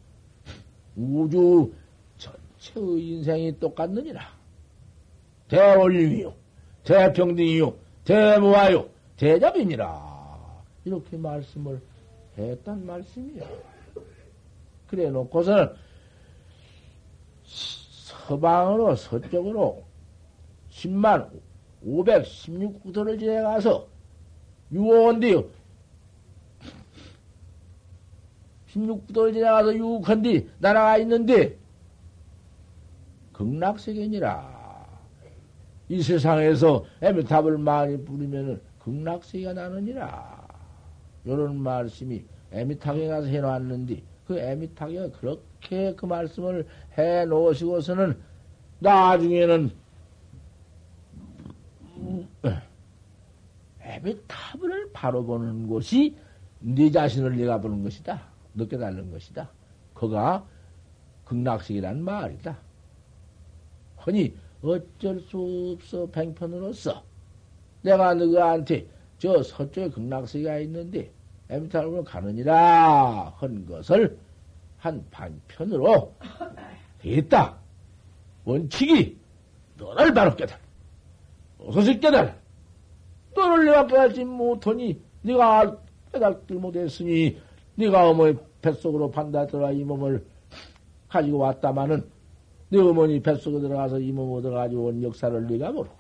우주 0.97 1.71
전체의 2.17 3.09
인생이 3.09 3.61
똑같느니라 3.61 4.23
대원림이요 5.49 6.47
대평등이요, 6.87 7.75
대무하요, 8.05 8.89
대잡이니라. 9.17 10.65
이렇게 10.85 11.17
말씀을 11.17 11.83
했단 12.39 12.87
말씀이야. 12.87 13.45
그래 14.87 15.11
놓고서는 15.11 15.75
서방으로, 17.43 18.95
서쪽으로 18.95 19.83
10만 20.71 21.29
516구도를 21.87 23.19
지나가서 23.19 23.87
유언디요. 24.73 25.45
16구도를 28.73 29.33
지나가서 29.33 29.75
유혹한 29.75 30.23
뒤 30.23 30.49
나라가 30.59 30.99
있는데 30.99 31.57
극락세계니라. 33.33 34.57
이 35.89 36.03
세상에서 36.03 36.85
에미탑을 37.01 37.59
많이 37.59 38.05
부리면은 38.05 38.61
극락세가 38.81 39.53
나느니라. 39.53 40.47
요런 41.27 41.61
말씀이 41.61 42.25
에미탑에 42.53 43.09
가서 43.09 43.27
해놨는데 43.29 44.03
그 44.27 44.39
에미탑에 44.39 45.11
그렇게 45.11 45.95
그 45.95 46.07
말씀을 46.07 46.67
해 46.99 47.25
놓으시고서는 47.25 48.17
나중에는 48.81 49.71
에미탑을 53.87 54.91
바로 54.93 55.25
보는 55.25 55.69
것이 55.69 56.17
네 56.59 56.91
자신을 56.91 57.37
내가 57.37 57.61
보는 57.61 57.83
것이다. 57.83 58.21
늦게 58.55 58.77
달는 58.79 59.11
것이다. 59.11 59.49
그가 59.95 60.45
극락식이란 61.25 62.03
말이다. 62.03 62.57
허니 64.05 64.37
어쩔 64.63 65.21
수 65.21 65.77
없어 65.77 66.07
뱅편으로서 66.07 67.03
내가 67.83 68.15
너희한테 68.15 68.87
저 69.19 69.43
서쪽에 69.43 69.91
극락세가 69.91 70.59
있는데 70.61 71.11
엠탈로 71.49 72.05
가느니라 72.05 73.35
한 73.37 73.67
것을 73.67 74.19
한 74.79 75.05
반편으로 75.11 76.15
했다. 77.05 77.57
원칙이 78.45 79.17
너를 79.77 80.13
바로 80.13 80.35
깨달아. 80.35 80.61
어서서 81.59 81.99
깨달아. 81.99 82.35
너를 83.37 83.67
내가 83.67 83.87
깨달지 83.87 84.25
못하니 84.25 85.01
네가 85.23 85.77
깨달지 86.13 86.55
못했으니 86.55 87.39
네가 87.77 88.11
어머니 88.11 88.37
뱃속으로 88.63 89.11
판다더라 89.11 89.73
이 89.73 89.85
몸을 89.85 90.25
가지고 91.09 91.39
왔다마는 91.39 92.05
네 92.71 92.79
어머니 92.81 93.21
뱃속에 93.21 93.61
들어가서 93.61 94.01
이 94.01 94.11
몸으로 94.13 94.43
들어가지고 94.43 94.87
온 94.87 95.03
역사를 95.03 95.47
네가 95.47 95.73
모르고 95.73 95.95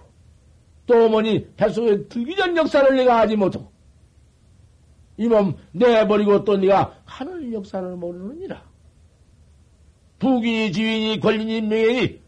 또 0.86 1.04
어머니 1.06 1.46
뱃속에 1.56 2.08
들기 2.08 2.34
전 2.36 2.56
역사를 2.56 2.96
네가 2.96 3.20
하지 3.20 3.36
못하고 3.36 3.70
이 5.18 5.28
몸 5.28 5.56
내버리고 5.72 6.44
또 6.44 6.56
네가 6.58 7.00
하늘 7.06 7.52
역사를 7.52 7.88
모르느니라. 7.96 8.62
부귀니 10.18 10.72
지위니 10.72 11.20
권리니 11.20 11.62
명예니 11.62 12.20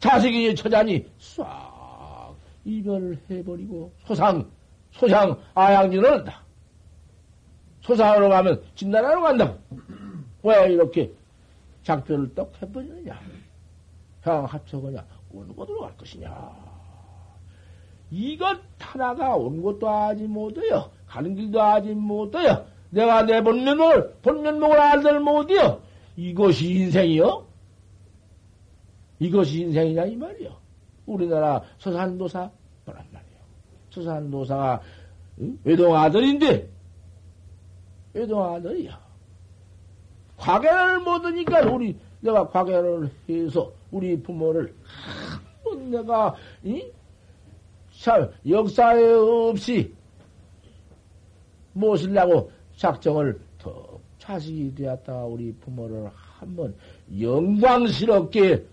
자식이니 0.00 0.54
처자니 0.56 1.06
싹 1.18 1.69
이별을 2.64 3.18
해버리고 3.30 3.92
소상 4.04 4.50
소상 4.92 5.36
아양진을. 5.54 6.24
소상으로 7.82 8.28
가면 8.28 8.62
진나라로 8.74 9.22
간다고. 9.22 9.58
왜 10.42 10.72
이렇게 10.72 11.12
작별을 11.82 12.34
떡 12.34 12.52
해버리느냐? 12.60 13.18
형 14.22 14.44
합쳐보냐? 14.44 15.04
어느 15.34 15.52
곳으로 15.52 15.80
갈 15.80 15.96
것이냐? 15.96 16.70
이것 18.10 18.58
하나가 18.78 19.36
온 19.36 19.62
것도 19.62 19.88
하지 19.88 20.24
못해요. 20.24 20.90
가는 21.06 21.34
길도 21.34 21.60
하지 21.60 21.94
못해요. 21.94 22.66
내가 22.90 23.22
내 23.22 23.42
본면을, 23.42 24.16
본면목을 24.22 24.78
알들 24.78 25.20
못해요. 25.20 25.80
이것이 26.16 26.70
인생이요? 26.74 27.46
이것이 29.20 29.60
인생이냐, 29.60 30.04
이 30.06 30.16
말이요. 30.16 30.59
우리나라 31.14 31.62
서산도사, 31.78 32.50
뭐란 32.84 33.04
말이요. 33.12 33.38
서산도사가, 33.90 34.80
응? 35.40 35.58
외동 35.64 35.96
아들인데, 35.96 36.68
외동 38.12 38.54
아들이야. 38.54 38.98
과계를 40.36 41.00
못하니까 41.00 41.60
우리 41.70 41.96
내가 42.20 42.48
과계를 42.48 43.10
해서 43.28 43.72
우리 43.90 44.20
부모를 44.22 44.74
한번 45.62 45.90
내가 45.90 46.34
이? 46.62 46.90
참 48.02 48.30
역사에 48.48 49.12
없이 49.12 49.92
모시려고 51.74 52.50
작정을 52.76 53.38
더 53.58 54.00
자식이 54.18 54.74
되었다가 54.74 55.24
우리 55.24 55.52
부모를 55.52 56.08
한번 56.14 56.74
영광스럽게 57.20 58.64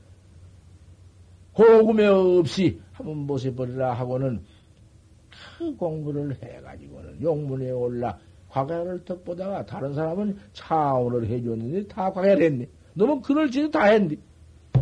고금에 1.58 2.06
없이 2.06 2.80
한번 2.94 3.26
모셔버리라 3.26 3.94
하고는 3.94 4.44
그 5.58 5.76
공부를 5.76 6.38
해가지고는 6.44 7.20
용문에 7.20 7.72
올라 7.72 8.20
과계를 8.50 9.04
턱 9.06 9.26
보다가 9.26 9.66
다른 9.66 9.96
사람은 9.96 10.38
차원을 10.54 11.28
해줬는데 11.28 11.88
다 11.88 12.12
과계를 12.12 12.44
했네. 12.44 12.68
너무 12.94 13.20
그럴 13.22 13.50
짓을 13.50 13.72
다 13.72 13.86
했는데 13.86 14.18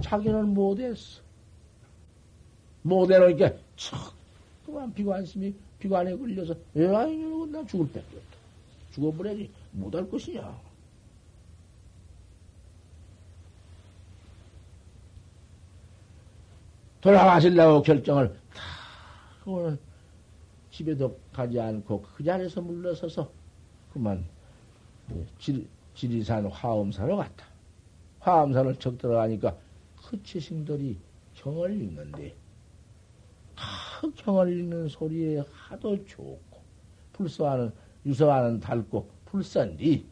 자기는 0.01 0.53
못했어. 0.53 1.21
못해놓으니까 2.82 3.51
척 3.78 4.13
그만 4.65 4.93
비관심이 4.93 5.53
비관에 5.80 6.13
걸려서 6.17 6.53
이러고 6.73 7.45
나 7.47 7.65
죽을 7.65 7.89
때 7.93 8.03
죽어버려야지 8.91 9.49
못할 9.71 10.09
것이냐. 10.09 10.53
돌아가시려고 17.06 17.84
결정을 17.84 18.34
다 18.51 18.64
오늘 19.45 19.78
집에도 20.72 21.16
가지 21.32 21.60
않고 21.60 22.01
그 22.01 22.24
자리에서 22.24 22.62
물러서서 22.62 23.30
그만 23.93 24.26
질, 25.38 25.68
지리산 25.93 26.47
화엄산으로 26.47 27.18
갔다. 27.18 27.45
화엄산을 28.22 28.78
척 28.78 28.97
들어가니까 28.97 29.56
그 30.03 30.24
치신들이 30.24 30.97
경을 31.36 31.80
읽는데 31.80 32.36
그 34.01 34.12
경을 34.16 34.58
읽는 34.58 34.88
소리에 34.88 35.43
하도 35.51 36.03
좋고 36.06 36.60
불서하는 37.14 37.72
유서하는 38.03 38.60
달고 38.60 39.08
불선디 39.26 40.08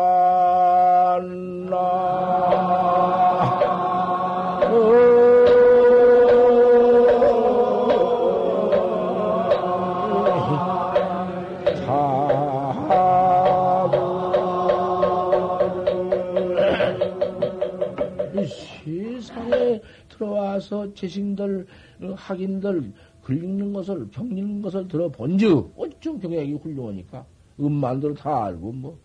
세상에 19.23 19.81
들어와서 20.09 20.93
재신들 20.95 21.67
학인들 22.11 22.93
글 23.23 23.43
읽는 23.43 23.73
것을, 23.73 24.11
경 24.11 24.27
읽는 24.27 24.63
것을 24.63 24.89
들어본 24.89 25.39
즉, 25.39 25.73
어쩜 25.77 26.19
경약이 26.19 26.55
훌륭하니까. 26.55 27.25
음만 27.61 28.01
들어 28.01 28.15
다 28.15 28.45
알고, 28.45 28.73
뭐, 28.73 28.99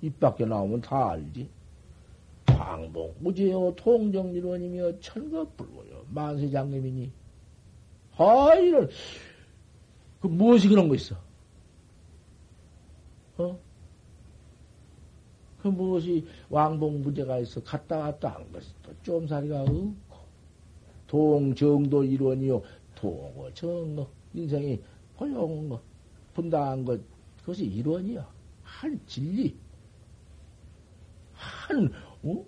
입 0.00 0.18
밖에 0.18 0.44
나오면 0.46 0.80
다 0.80 1.10
알지. 1.10 1.48
광복, 2.46 3.16
무제요, 3.20 3.74
통정일원이며 3.76 5.00
천거불고요. 5.00 6.06
만세장님이니. 6.10 7.10
아, 8.16 8.54
이런, 8.54 8.88
그 10.20 10.26
무엇이 10.26 10.68
그런 10.68 10.88
거 10.88 10.94
있어? 10.94 11.16
어? 13.38 13.58
그 15.62 15.68
무엇이 15.68 16.26
왕복 16.50 16.98
무제가 16.98 17.38
있어? 17.38 17.62
갔다 17.62 17.98
왔다 17.98 18.30
한 18.30 18.52
것이 18.52 18.68
또 18.82 18.92
쫌사리가 19.02 19.62
없고. 19.62 20.11
동정도 21.12 22.02
일원이요. 22.02 22.62
도고 22.94 23.52
정거 23.52 24.08
인생이 24.32 24.80
포용 25.14 25.68
거 25.68 25.78
분당한 26.32 26.82
것 26.86 26.98
그것이 27.40 27.66
일원이야. 27.66 28.26
한 28.62 28.98
진리. 29.06 29.54
한 31.34 31.92
어? 32.22 32.42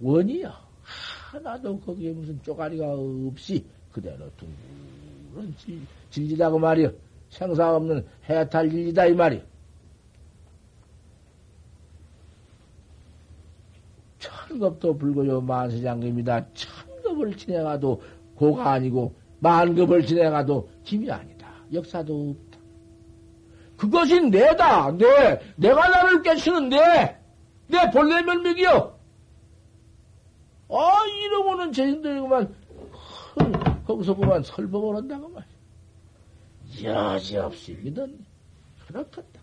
원이야. 0.00 0.52
하나도 0.82 1.78
거기에 1.78 2.12
무슨 2.12 2.42
쪼가리가 2.42 2.92
없이 2.92 3.64
그대로 3.92 4.28
둥그런 4.36 5.54
진, 5.56 5.86
진리다고 6.10 6.58
말이여. 6.58 6.92
생사 7.30 7.76
없는 7.76 8.04
해탈 8.28 8.68
진리다 8.68 9.06
이 9.06 9.14
말이여. 9.14 9.42
천급도 14.18 14.98
불고요 14.98 15.40
만세장님이다. 15.40 16.52
천 16.54 16.87
급을 17.18 17.36
지내가도 17.36 18.00
고가 18.36 18.72
아니고 18.72 19.14
만급을 19.40 20.06
지내가도 20.06 20.68
짐이 20.84 21.10
아니다. 21.10 21.48
역사도 21.72 22.30
없다. 22.30 22.58
그것이 23.76 24.20
내다. 24.20 24.92
내, 24.92 25.40
내가 25.56 25.88
나를 25.88 26.22
깨치는데, 26.22 27.20
내 27.68 27.90
본래 27.92 28.22
면목이요. 28.22 28.98
아, 30.70 31.04
이러고는 31.24 31.72
죄인들이구만, 31.72 32.54
거기서 33.86 34.16
그만 34.16 34.42
설법을 34.42 34.96
한다고 34.96 35.28
말이야. 35.28 37.14
여지없이 37.14 37.78
믿었네. 37.82 38.18
그렇겠다. 38.86 39.40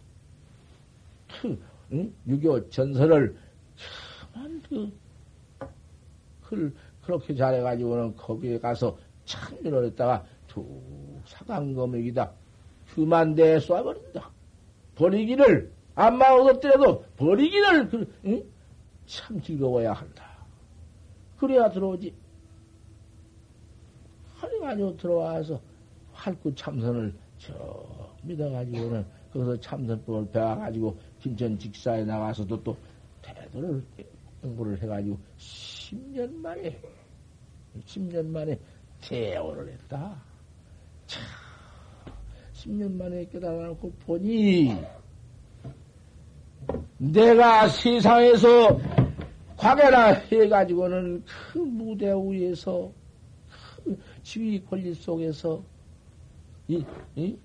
그, 1.42 1.64
응? 1.94 2.14
유교 2.28 2.70
전설을, 2.70 3.38
참, 4.34 4.62
그, 4.68 4.92
그, 6.42 6.76
그렇게 7.06 7.36
잘해가지고는 7.36 8.16
거기에 8.16 8.60
가서 8.60 8.98
참견을 9.26 9.86
했다가 9.86 10.26
툭 10.48 11.22
사강검액이다. 11.26 12.32
흠한데 12.88 13.58
쏴버린다. 13.58 14.24
버리기를 14.96 15.72
안마 15.96 16.32
얻었더라도 16.32 17.04
버리기를 17.18 17.90
그, 17.90 18.14
응? 18.26 18.44
참 19.06 19.40
즐거워야 19.42 19.94
한다. 19.94 20.26
그래야 21.38 21.70
들어오지. 21.70 22.14
그래가지고 24.40 24.98
들어와서 24.98 25.62
활구 26.14 26.54
참선을 26.56 27.14
저 27.38 27.54
믿어가지고는 28.24 29.06
거기서 29.32 29.60
참선법을 29.60 30.32
배워가지고 30.32 30.98
김천 31.20 31.60
직사에 31.60 32.04
나가서도 32.04 32.64
또 32.64 32.78
대도를 33.22 33.84
공부를 34.42 34.82
해가지고 34.82 35.18
10년 35.38 36.34
만에 36.36 36.80
10년 37.86 38.28
만에 38.28 38.58
대오를 39.02 39.72
했다. 39.74 40.16
참, 41.08 41.24
10년 42.54 42.94
만에 42.94 43.26
깨달아놓고 43.26 43.92
보니, 44.06 44.76
내가 46.98 47.68
세상에서 47.68 48.80
과계라 49.58 50.08
해가지고는 50.14 51.24
그 51.26 51.60
무대 51.60 52.12
위에서, 52.14 52.92
그 53.84 53.98
지위 54.24 54.64
권리 54.64 54.94
속에서, 54.94 55.62
이, 56.68 56.84
이? 57.16 57.38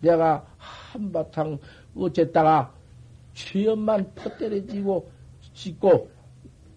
내가 0.00 0.46
한바탕 0.58 1.58
어쨌다가 1.96 2.72
죄업만 3.32 4.12
퍼때려지고 4.14 5.10
짓고 5.54 6.10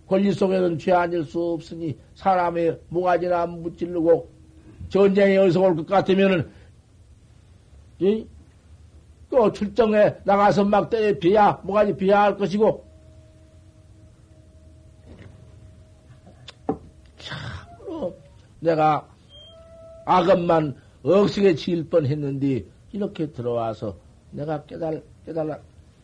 권리 0.08 0.32
속에는 0.32 0.80
죄 0.80 0.94
아닐 0.94 1.24
수 1.24 1.42
없으니 1.42 1.98
사람의 2.16 2.80
모가지나 2.90 3.46
무찔르고 3.48 4.30
전쟁에 4.90 5.38
어디서 5.38 5.62
올 5.62 5.76
것 5.76 5.86
같으면은 5.86 6.50
이? 8.00 8.26
또 9.30 9.52
출정에 9.52 10.16
나가서 10.24 10.64
막 10.64 10.90
때려 10.90 11.18
비야 11.20 11.60
모가지 11.64 11.94
비야 11.98 12.22
할 12.22 12.38
것이고 12.38 12.86
참으로 17.18 18.16
내가 18.62 19.08
악업만 20.06 20.76
억식에 21.04 21.56
지을 21.56 21.90
뻔했는데 21.90 22.64
이렇게 22.94 23.32
들어와서 23.32 23.98
내가 24.32 24.64
깨달 24.64 25.04
깨달아 25.26 25.60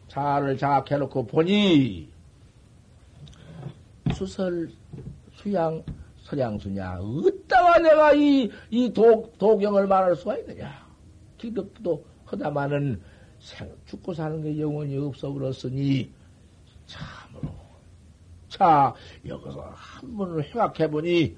자를 0.09 0.57
자각해놓고 0.57 1.25
보니 1.27 2.09
수설, 4.25 4.69
수양, 5.33 5.83
서량수냐. 6.23 6.99
어따가 6.99 7.79
내가 7.79 8.13
이, 8.13 8.49
이 8.69 8.91
도, 8.93 9.31
도경을 9.37 9.87
말할 9.87 10.15
수가 10.15 10.37
있느냐. 10.37 10.85
기급도 11.37 12.05
하다마는 12.25 13.01
생, 13.39 13.69
죽고 13.85 14.13
사는 14.13 14.41
게 14.41 14.59
영원히 14.59 14.97
없어 14.97 15.31
버렸으니, 15.33 16.09
참으로. 16.85 17.53
자, 18.47 18.93
여기서 19.27 19.73
한 19.75 20.17
번을 20.17 20.43
생각해보니, 20.43 21.35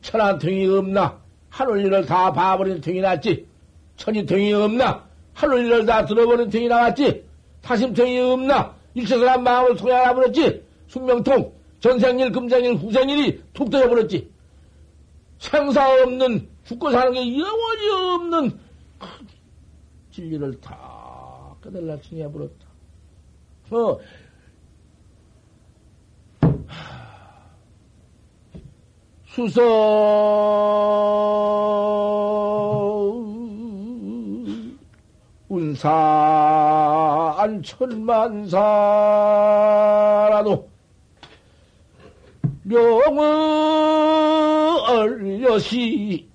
천한 0.00 0.38
등이 0.38 0.66
없나? 0.66 1.20
하늘 1.50 1.84
일을 1.84 2.06
다 2.06 2.32
봐버린 2.32 2.80
등이 2.80 3.00
났지? 3.00 3.46
천이 3.96 4.24
등이 4.24 4.52
없나? 4.54 5.04
하늘 5.34 5.66
일을 5.66 5.84
다 5.84 6.06
들어버린 6.06 6.48
등이 6.48 6.68
나왔지? 6.68 7.24
타심 7.60 7.92
등이 7.92 8.18
없나? 8.18 8.74
일체사람 8.94 9.44
마음을 9.44 9.76
통해 9.76 9.92
알아버렸지. 9.92 10.69
숙명통, 10.90 11.54
전생일, 11.78 12.32
금생일, 12.32 12.74
후생일이 12.74 13.42
툭 13.52 13.70
떠져버렸지. 13.70 14.28
생사 15.38 16.02
없는, 16.02 16.48
죽고 16.64 16.90
사는 16.90 17.12
게 17.12 17.20
영원히 17.38 17.90
없는 17.90 18.58
그 18.98 19.06
진리를 20.10 20.60
다 20.60 21.54
깨달라 21.62 21.96
칭해버렸다. 22.00 22.66
어, 23.70 23.98
수서 29.26 29.62
운산 35.48 35.90
천만사라도 37.62 38.60
명을 42.70 43.18
여시 45.42 46.28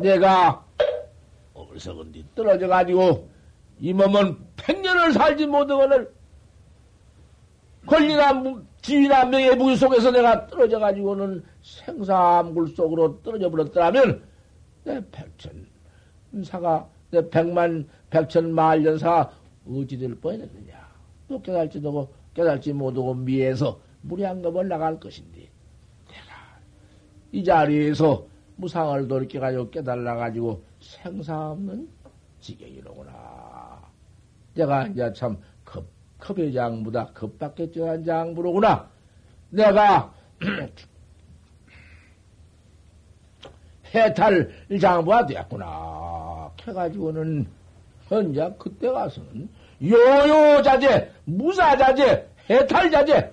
내가 0.00 0.64
어리석은디 1.54 2.24
떨어져가지고 2.34 3.29
이 3.80 3.92
몸은 3.92 4.36
백년을 4.56 5.12
살지 5.12 5.46
못하거늘 5.46 6.12
권리나 7.86 8.42
지위나 8.82 9.24
명예 9.24 9.54
무기 9.54 9.74
속에서 9.76 10.10
내가 10.10 10.46
떨어져 10.46 10.78
가지고는 10.78 11.42
생사물 11.62 12.68
속으로 12.68 13.20
떨어져 13.22 13.50
버렸더라면 13.50 14.22
내 14.84 15.02
백천 15.10 15.66
사가 16.44 16.88
내 17.10 17.28
백만 17.28 17.88
백천 18.10 18.52
만년사 18.54 19.30
어찌 19.66 19.98
될 19.98 20.14
뻔했느냐 20.14 20.88
또 21.28 21.40
깨달지도 21.40 22.08
깨달지 22.34 22.72
못하고 22.72 23.14
미에서 23.14 23.80
무량겁을 24.02 24.68
나갈 24.68 25.00
것인데 25.00 25.40
내가 25.40 26.60
이 27.32 27.42
자리에서 27.42 28.26
무상을 28.56 29.08
돌이켜 29.08 29.40
가지고 29.40 29.70
깨달아 29.70 30.16
가지고 30.16 30.62
생사 30.80 31.50
없는 31.50 31.88
지경이로구나. 32.40 33.39
내가 34.54 34.86
이제 34.86 35.12
참 35.12 35.38
급, 35.64 35.86
급의 36.18 36.52
장부다. 36.52 37.06
급밖에 37.12 37.70
쩌한 37.70 38.04
장부로구나. 38.04 38.88
내가 39.50 40.12
해탈 43.94 44.50
장부가 44.80 45.26
되었구나. 45.26 46.50
해가지고는 46.66 47.46
현재 48.08 48.52
그때 48.58 48.90
가서는 48.90 49.48
요요자재, 49.82 51.10
무사자재, 51.24 52.26
해탈자재 52.50 53.32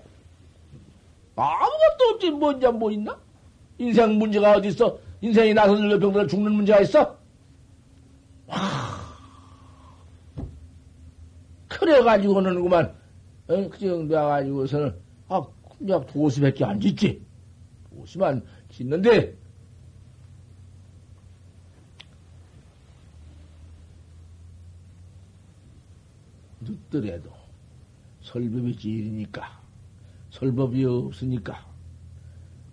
아무것도 1.35 2.13
없지 2.13 2.31
뭐 2.31 2.51
이제 2.53 2.67
뭐 2.69 2.91
있나? 2.91 3.17
인생 3.77 4.17
문제가 4.17 4.53
어디 4.53 4.69
있어? 4.69 4.97
인생이 5.21 5.53
나서 5.53 5.73
늙어 5.73 5.99
병들어 5.99 6.27
죽는 6.27 6.51
문제가 6.51 6.79
있어? 6.81 7.16
그래가지고는 11.87 12.61
그만, 12.61 12.93
어, 13.47 13.69
그 13.69 13.79
정도 13.79 14.13
와가지고서는, 14.13 14.93
아, 15.29 15.41
그냥 15.77 16.05
도시밖에 16.05 16.65
안 16.65 16.81
짓지. 16.81 17.25
도시만 17.89 18.43
짓는데, 18.69 19.37
늦더라도 26.59 27.29
설법이 28.21 28.75
지일이니까, 28.75 29.49
설법이 30.31 30.83
없으니까, 30.83 31.65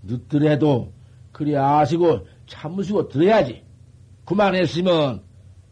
늦더라도, 0.02 0.92
그래 1.30 1.54
아시고 1.54 2.26
참으시고 2.48 3.08
들어야지. 3.08 3.62
그만했으면, 4.24 5.22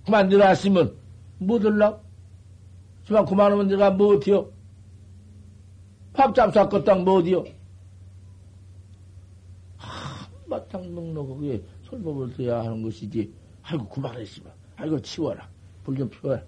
그만 0.05 0.28
들어왔으면, 0.28 0.97
뭐 1.38 1.59
들라? 1.59 2.12
그만 3.13 3.27
그만하면 3.27 3.69
내가 3.69 3.91
뭐 3.91 4.17
어디요? 4.17 4.51
밥잠 6.15 6.51
쌌겠당 6.51 7.05
뭐 7.05 7.19
어디요? 7.19 7.45
한바탕 9.77 10.95
넉넉 10.95 11.31
하게 11.37 11.63
설법을 11.89 12.33
들어야 12.33 12.61
하는 12.61 12.83
것이지. 12.83 13.31
아이고, 13.63 13.87
그만했으면. 13.89 14.51
아이고, 14.77 15.01
치워라. 15.03 15.47
불 15.85 15.97
좀 15.97 16.09
피워라. 16.09 16.43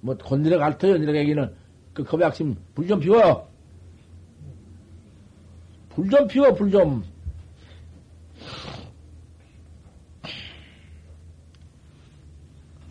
뭐, 0.00 0.16
건드려 0.16 0.58
갈터요, 0.58 0.94
얘기는. 1.14 1.54
그 1.92 2.02
겁약심, 2.04 2.56
불 2.74 2.86
좀 2.88 2.98
피워. 3.00 3.48
불 5.90 6.08
좀 6.08 6.26
피워, 6.26 6.54
불 6.54 6.70
좀. 6.70 7.04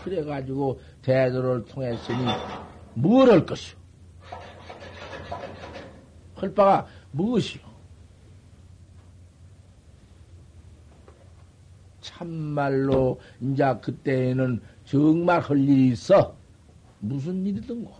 그래가지고 0.04 0.80
대도를 1.04 1.66
통했으니 1.66 2.18
뭘할 2.96 3.46
것이오? 3.46 3.78
할 6.36 6.54
바가 6.54 6.88
무엇이오? 7.12 7.62
참말로 12.02 13.20
이제 13.40 13.64
그때에는 13.82 14.62
정말 14.86 15.40
할 15.40 15.58
일이 15.58 15.90
있어. 15.90 16.36
무슨 17.00 17.46
일이든고. 17.46 17.94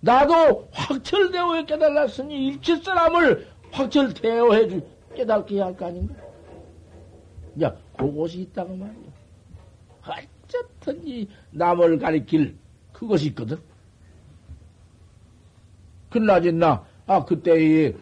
나도 0.00 0.68
확철대오에 0.72 1.64
깨달았으니 1.64 2.48
일체 2.48 2.76
사람을 2.82 3.48
확철대오해 3.72 4.68
주 4.68 4.86
깨닫게 5.16 5.60
할 5.60 5.76
거 5.76 5.86
아닌가? 5.86 6.14
야, 7.62 7.74
그곳이 7.96 8.42
있다고 8.42 8.76
말이야. 8.76 9.12
어쨌든지 10.84 11.28
남을 11.50 11.98
가리킬 11.98 12.56
그것이 12.92 13.28
있거든. 13.28 13.58
그나저나 16.10 16.84
아 17.06 17.24
그때에 17.24 17.94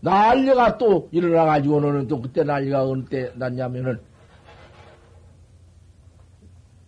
난리가 0.00 0.76
또 0.78 1.08
일어나가지고는 1.10 2.06
또 2.06 2.20
그때 2.20 2.44
난리가 2.44 2.86
어느 2.86 3.04
때 3.06 3.32
났냐면은 3.34 4.00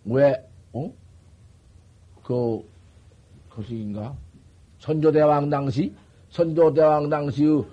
왜 0.05 0.35
어? 0.73 0.93
그 2.23 2.69
그것인가 3.49 4.15
선조대왕 4.79 5.49
당시 5.49 5.93
선조대왕 6.29 7.09
당시의 7.09 7.65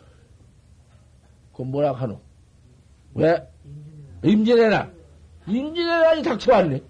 그 1.53 1.63
뭐라 1.63 1.93
하노 1.93 2.19
왜 3.15 3.47
임진왜란. 4.25 4.96
임진왜란이 5.49 6.23
닥쳐왔네. 6.23 6.83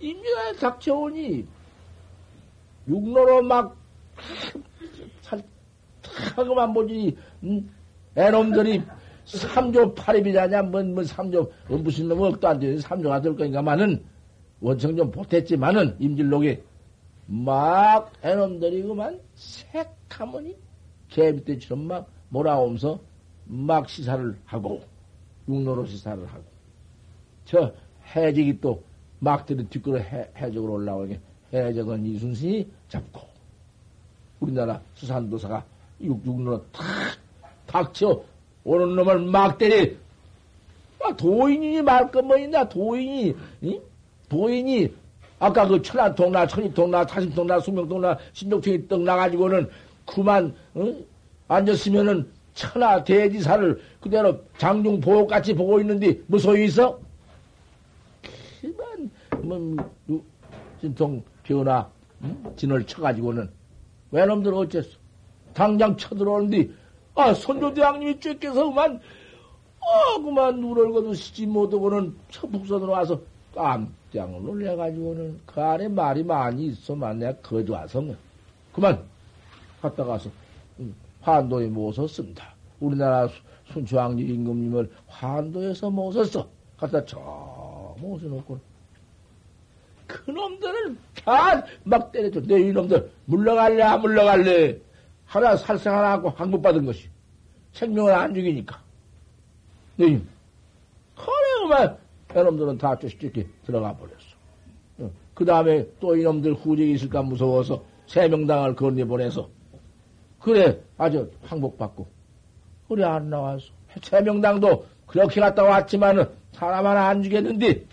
임진왜란이 0.00 0.58
닥쳐오니, 0.58 1.46
육로로 2.88 3.42
막, 3.42 3.76
하고만 6.34 6.74
보지, 6.74 7.16
음, 7.44 7.70
애놈들이 8.16 8.82
삼조 9.24 9.94
팔입이라냐, 9.94 10.62
뭐, 10.62 10.82
뭐, 10.82 11.04
삼조, 11.04 11.50
뭐 11.68 11.78
무슨 11.78 12.08
놈, 12.08 12.20
억도 12.20 12.48
안 12.48 12.58
되는 12.58 12.78
삼조가 12.78 13.20
될 13.20 13.36
거니까만은, 13.36 14.04
원청 14.60 14.96
좀 14.96 15.10
보탰지만은, 15.10 15.96
임진록에, 16.00 16.62
막, 17.26 18.12
애놈들이 18.22 18.82
그만, 18.82 19.20
색하머니, 19.34 20.56
개비떼처럼 21.08 21.86
막 21.86 22.10
몰아오면서, 22.28 22.98
막 23.44 23.88
시사를 23.88 24.36
하고, 24.44 24.82
육로로 25.48 25.86
시사를 25.86 26.26
하고, 26.26 26.51
저 27.44 27.72
해적이 28.14 28.60
또 28.60 28.82
막들이 29.18 29.64
뒷걸어 29.66 29.98
해, 29.98 30.28
해적으로 30.36 30.74
올라오게 30.74 31.20
해적은 31.52 32.06
이순신이 32.06 32.68
잡고, 32.88 33.20
우리나라 34.40 34.80
수산도사가 34.94 35.64
육, 36.00 36.24
육로로 36.26 36.64
탁 36.72 36.84
닥쳐 37.66 38.22
오는 38.64 38.94
놈을 38.96 39.20
막 39.20 39.58
때리, 39.58 39.96
아, 41.02 41.14
도인이 41.16 41.82
말것 41.82 42.24
뭐 42.24 42.36
있나, 42.36 42.68
도인이, 42.68 43.34
이? 43.62 43.80
도인이, 44.28 44.88
아까 45.38 45.66
그 45.66 45.80
천안통나, 45.82 46.46
천이통나, 46.46 47.06
타심통나, 47.06 47.60
수명통나, 47.60 48.18
신족통이 48.32 48.88
떡 48.88 49.02
나가지고는 49.02 49.68
그만, 50.06 50.54
어? 50.74 50.94
앉았으면은 51.48 52.28
천하 52.54 53.02
대지사를 53.02 53.80
그대로 54.00 54.38
장중 54.58 55.00
보호같이 55.00 55.54
보고 55.54 55.80
있는데 55.80 56.18
뭐 56.26 56.38
소용이 56.38 56.66
있어? 56.66 56.98
그만 59.42 59.76
뭐 60.06 60.24
진통 60.80 61.22
변화 61.42 61.90
응? 62.22 62.52
진을 62.56 62.86
쳐가지고는 62.86 63.50
외놈들 64.12 64.54
어째서 64.54 64.88
당장 65.52 65.96
쳐들어오는데 65.96 66.70
아 67.14 67.34
선조대왕님이 67.34 68.20
쬐께서 68.20 68.68
그만 68.68 69.00
아 69.80 70.22
그만 70.22 70.60
눈을 70.60 70.92
거두 70.92 71.14
시지 71.14 71.46
못하고는 71.46 72.16
북선으로 72.30 72.92
와서 72.92 73.20
깜짝 73.54 74.30
놀래가지고는 74.40 75.40
그 75.44 75.60
안에 75.60 75.88
말이 75.88 76.22
많이 76.22 76.66
있어만 76.68 77.18
내가 77.18 77.36
거기 77.42 77.70
와서 77.70 78.02
그만 78.72 79.02
갔다 79.80 80.04
가서 80.04 80.30
환도에 81.20 81.66
모셨습니다. 81.66 82.54
우리나라 82.80 83.28
순추왕님 83.72 84.28
임금님을 84.28 84.90
환도에서 85.08 85.90
모셨어. 85.90 86.48
갖다 86.76 87.04
저 87.04 87.94
모셔놓고 88.00 88.71
그놈들을 90.12 90.96
다 91.24 91.64
막 91.84 92.12
때려줘. 92.12 92.42
내 92.42 92.60
이놈들 92.60 93.10
물러갈래 93.24 93.82
안 93.82 94.00
물러갈래 94.00 94.78
하나 95.24 95.56
살생 95.56 95.94
하나 95.94 96.12
하고 96.12 96.30
항복받은 96.30 96.84
것이 96.84 97.08
생명을 97.72 98.12
안 98.12 98.34
죽이니까. 98.34 98.80
네. 99.96 100.20
그래만 101.16 101.96
이놈들은 102.34 102.78
다 102.78 102.98
쫓기 102.98 103.46
들어가 103.64 103.96
버렸어. 103.96 105.12
그 105.34 105.44
다음에 105.44 105.86
또 106.00 106.16
이놈들 106.16 106.54
후적이 106.54 106.92
있을까 106.92 107.22
무서워서 107.22 107.82
세 108.06 108.28
명당을 108.28 108.76
건네 108.76 109.04
보내서 109.04 109.48
그래 110.38 110.78
아주 110.98 111.30
항복받고 111.44 112.06
그래 112.88 113.04
안 113.04 113.30
나와서 113.30 113.66
세 114.02 114.20
명당도 114.20 114.86
그렇게 115.06 115.40
갔다 115.40 115.62
왔지만은 115.62 116.28
사람 116.52 116.86
하나 116.86 117.08
안 117.08 117.22
죽였는데 117.22 117.86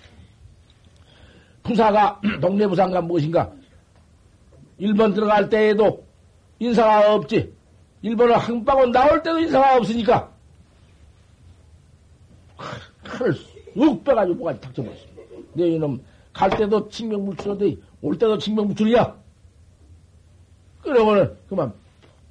부사가 1.70 2.20
동네 2.42 2.68
부사가 2.68 3.02
무엇인가 3.02 3.52
일본 4.80 5.14
들어갈 5.14 5.50
때에도 5.50 6.04
인사가 6.58 7.14
없지 7.14 7.54
일본을 8.02 8.38
항방을 8.38 8.92
나올 8.92 9.22
때도 9.22 9.40
인사가 9.40 9.78
없으니까 9.78 10.32
칼을 13.04 13.34
쑥 13.34 14.04
빼가지고 14.04 14.38
뭐가 14.40 14.60
닥쳐버렸습니다. 14.60 15.22
내 15.54 15.68
이놈 15.70 16.04
갈 16.34 16.50
때도 16.50 16.90
칭명불출인데 16.90 17.82
올 18.02 18.18
때도 18.18 18.38
칭명불출이야. 18.38 19.16
그러면은 20.82 21.36
그만 21.48 21.74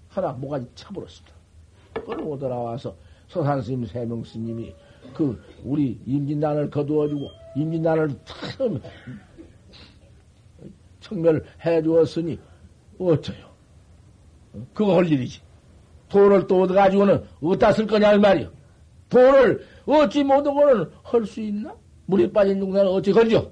하나 0.09 0.33
뭐가 0.33 0.61
차버렸습니다. 0.75 1.35
그러고 1.95 2.39
돌아와서 2.39 2.95
서산 3.29 3.61
스님, 3.61 3.87
세명 3.87 4.25
스님이 4.25 4.75
그 5.15 5.43
우리 5.65 6.01
임진단을 6.07 6.71
거두어주고 6.71 7.29
임진단을 7.57 8.11
참 8.25 8.81
청멸해 11.09 11.83
주었으니 11.83 12.39
어쩌요? 12.99 13.49
그거 14.75 14.97
할 14.97 15.07
일이지. 15.11 15.41
돈을 16.09 16.47
또 16.47 16.63
얻어가지고는 16.63 17.23
어디다 17.43 17.73
쓸 17.73 17.87
거냐, 17.87 18.15
이 18.15 18.19
말이요. 18.19 18.51
돈을 19.09 19.65
어찌 19.87 20.23
못하고는 20.25 20.91
할 21.03 21.25
수 21.27 21.41
있나? 21.41 21.75
물에 22.07 22.31
빠진 22.33 22.59
중사는 22.61 22.91
어찌 22.91 23.13
걸죠? 23.13 23.51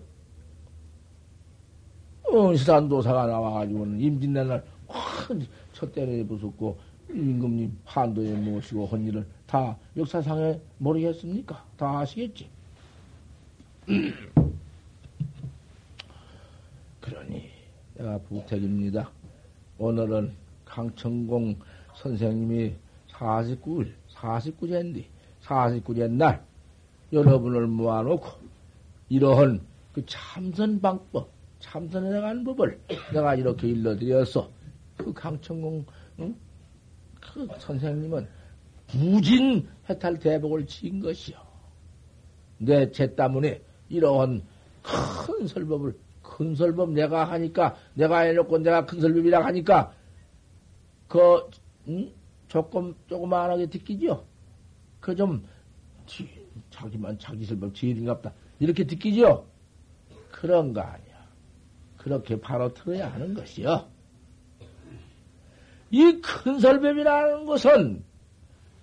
어, 2.33 2.55
시산도사가 2.55 3.27
나와가지고는 3.27 4.01
임진날 4.01 4.65
확첫 4.89 5.93
때려 5.93 6.25
부쉈고 6.27 6.77
임금님 7.11 7.79
판도에 7.85 8.33
모시고 8.35 8.87
한 8.87 9.05
일을 9.07 9.27
다 9.47 9.77
역사상에 9.97 10.59
모르겠습니까? 10.79 11.63
다 11.77 11.99
아시겠지? 12.01 12.49
그러니 17.07 17.49
내가 17.95 18.19
부탁입니다. 18.19 19.13
오늘은 19.79 20.35
강천공 20.65 21.57
선생님이 21.95 22.75
49일, 23.13 23.93
49제인데 24.13 25.05
49제 25.43 26.11
날 26.11 26.45
여러분을 27.13 27.69
모아놓고 27.69 28.27
이러한 29.09 29.65
그 29.93 30.05
참선 30.05 30.81
방법, 30.81 31.31
참선해 31.61 32.11
나가는 32.11 32.43
법을 32.43 32.81
내가 33.15 33.37
이렇게 33.37 33.69
일러드려서 33.69 34.51
그 34.97 35.13
강천공 35.13 35.87
응? 36.19 36.35
그 37.21 37.47
선생님은 37.61 38.27
부진 38.89 39.69
해탈 39.89 40.19
대복을 40.19 40.67
지은 40.67 40.99
것이요. 40.99 41.37
내죄 42.59 43.15
때문에 43.15 43.63
이러한 43.91 44.43
큰 44.83 45.47
설법을 45.47 45.97
큰 46.37 46.55
설법 46.55 46.91
내가 46.91 47.25
하니까 47.25 47.77
내가 47.95 48.21
해놓고 48.21 48.59
내가 48.59 48.85
큰 48.85 49.01
설법이라 49.01 49.43
하니까 49.47 49.95
그 51.09 51.49
응? 51.89 52.13
조금 52.49 52.95
조그만하게 53.09 53.67
듣기죠. 53.71 54.27
그좀 55.01 55.47
자기만 56.69 57.19
자기 57.19 57.47
설법 57.47 57.75
지인갑다 57.75 58.35
이렇게 58.61 58.85
듣기죠. 58.85 59.47
그런 60.31 60.75
거 60.75 60.83
아니야. 60.83 61.27
그렇게 61.97 62.39
바로 62.39 62.73
틀어야 62.75 63.11
하는 63.11 63.33
것이요. 63.33 63.89
이 65.91 66.21
큰 66.21 66.59
설법이라는 66.59 67.47
것은 67.47 68.05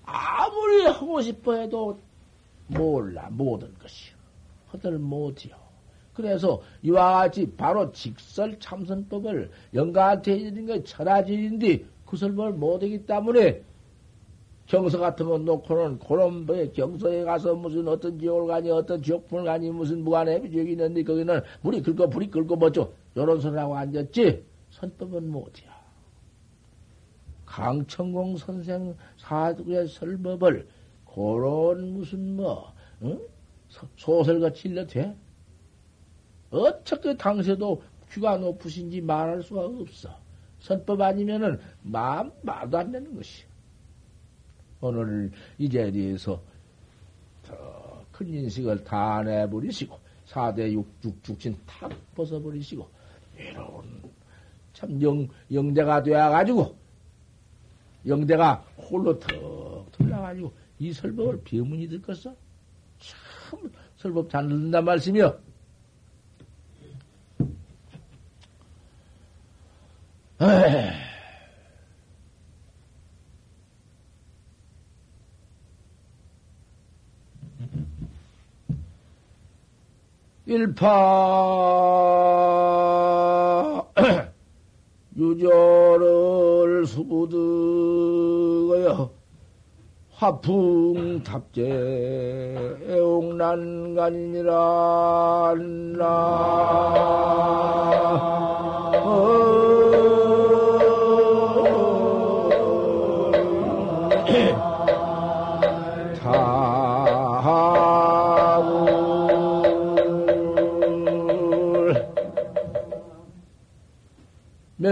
아무리 0.05 0.85
하고 0.87 1.21
싶어 1.21 1.53
해도 1.53 1.99
몰라, 2.65 3.29
못할 3.29 3.71
것이요. 3.75 4.15
허들 4.73 4.97
못이요. 4.97 5.62
그래서 6.13 6.61
이와 6.81 7.13
같이 7.23 7.51
바로 7.57 7.91
직설 7.91 8.59
참선법을 8.59 9.49
영가한테 9.73 10.33
해주는 10.33 10.65
게 10.65 10.83
철화질인데 10.83 11.85
그 12.05 12.17
설법을 12.17 12.53
못하기 12.53 13.05
때문에 13.05 13.63
경서 14.65 14.97
같으면 14.97 15.43
놓고는 15.45 15.99
그런 15.99 16.45
뭐 16.45 16.55
경서에 16.71 17.23
가서 17.23 17.55
무슨 17.55 17.87
어떤 17.87 18.17
지옥을 18.17 18.47
가니 18.47 18.71
어떤 18.71 19.01
지옥fun을 19.01 19.43
가니 19.43 19.71
무슨 19.71 20.03
무한의 20.03 20.49
지옥이 20.49 20.71
있는데 20.71 21.03
거기는 21.03 21.41
물이 21.61 21.81
긁고 21.81 22.09
불이 22.09 22.29
긁고 22.29 22.55
뭐죠 22.55 22.93
요런 23.17 23.41
소리 23.41 23.57
하고 23.57 23.75
앉았지 23.75 24.43
선법은 24.71 25.29
못이야. 25.29 25.73
강천공 27.45 28.37
선생 28.37 28.95
사두의 29.17 29.87
설법을 29.87 30.67
그런 31.13 31.93
무슨 31.93 32.35
뭐 32.35 32.73
응? 33.03 33.19
소설같이 33.97 34.69
일러 34.69 34.87
돼? 34.87 35.15
어떻게 36.53 37.17
당시에도 37.17 37.81
귀가 38.11 38.37
높으신지 38.37 39.01
말할 39.01 39.41
수가 39.41 39.65
없어. 39.65 40.09
선법 40.59 41.01
아니면은 41.01 41.59
마음 41.81 42.31
말도 42.43 42.77
안 42.77 42.91
되는 42.91 43.15
것이야. 43.15 43.47
오늘 44.79 45.31
이 45.57 45.69
자리에서 45.69 46.39
더큰 47.41 48.27
인식을 48.27 48.83
다 48.83 49.23
내버리시고 49.23 49.97
사대 50.25 50.71
육죽죽신 50.71 51.57
탁 51.65 51.91
벗어버리시고 52.15 52.87
외로운 53.37 54.03
참 54.73 55.01
영, 55.01 55.27
영대가 55.51 56.03
되어가지고 56.03 56.77
영대가 58.05 58.55
홀로 58.77 59.17
턱 59.17 59.91
돌아가지고 59.91 60.53
이 60.79 60.93
설법을 60.93 61.41
비문이 61.43 61.87
듣겠어? 61.89 62.35
참 62.99 63.71
설법 63.97 64.29
잘 64.29 64.47
듣는단 64.47 64.85
말씀이요. 64.85 65.52
일파. 80.45 81.43
유조를 85.15 86.85
수부드어요 86.87 87.31
화풍 90.15 91.21
탑재 91.23 91.61
애옥난간이니라 92.89 94.53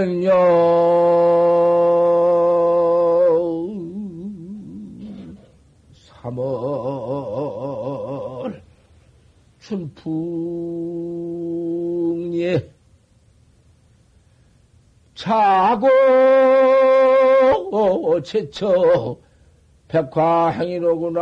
나 0.01 0.05
명령 0.05 0.31
삼월 5.93 6.41
춘풍예 9.59 10.41
자고 15.13 15.87
제처 18.23 19.17
백화행이로구나 19.87 21.21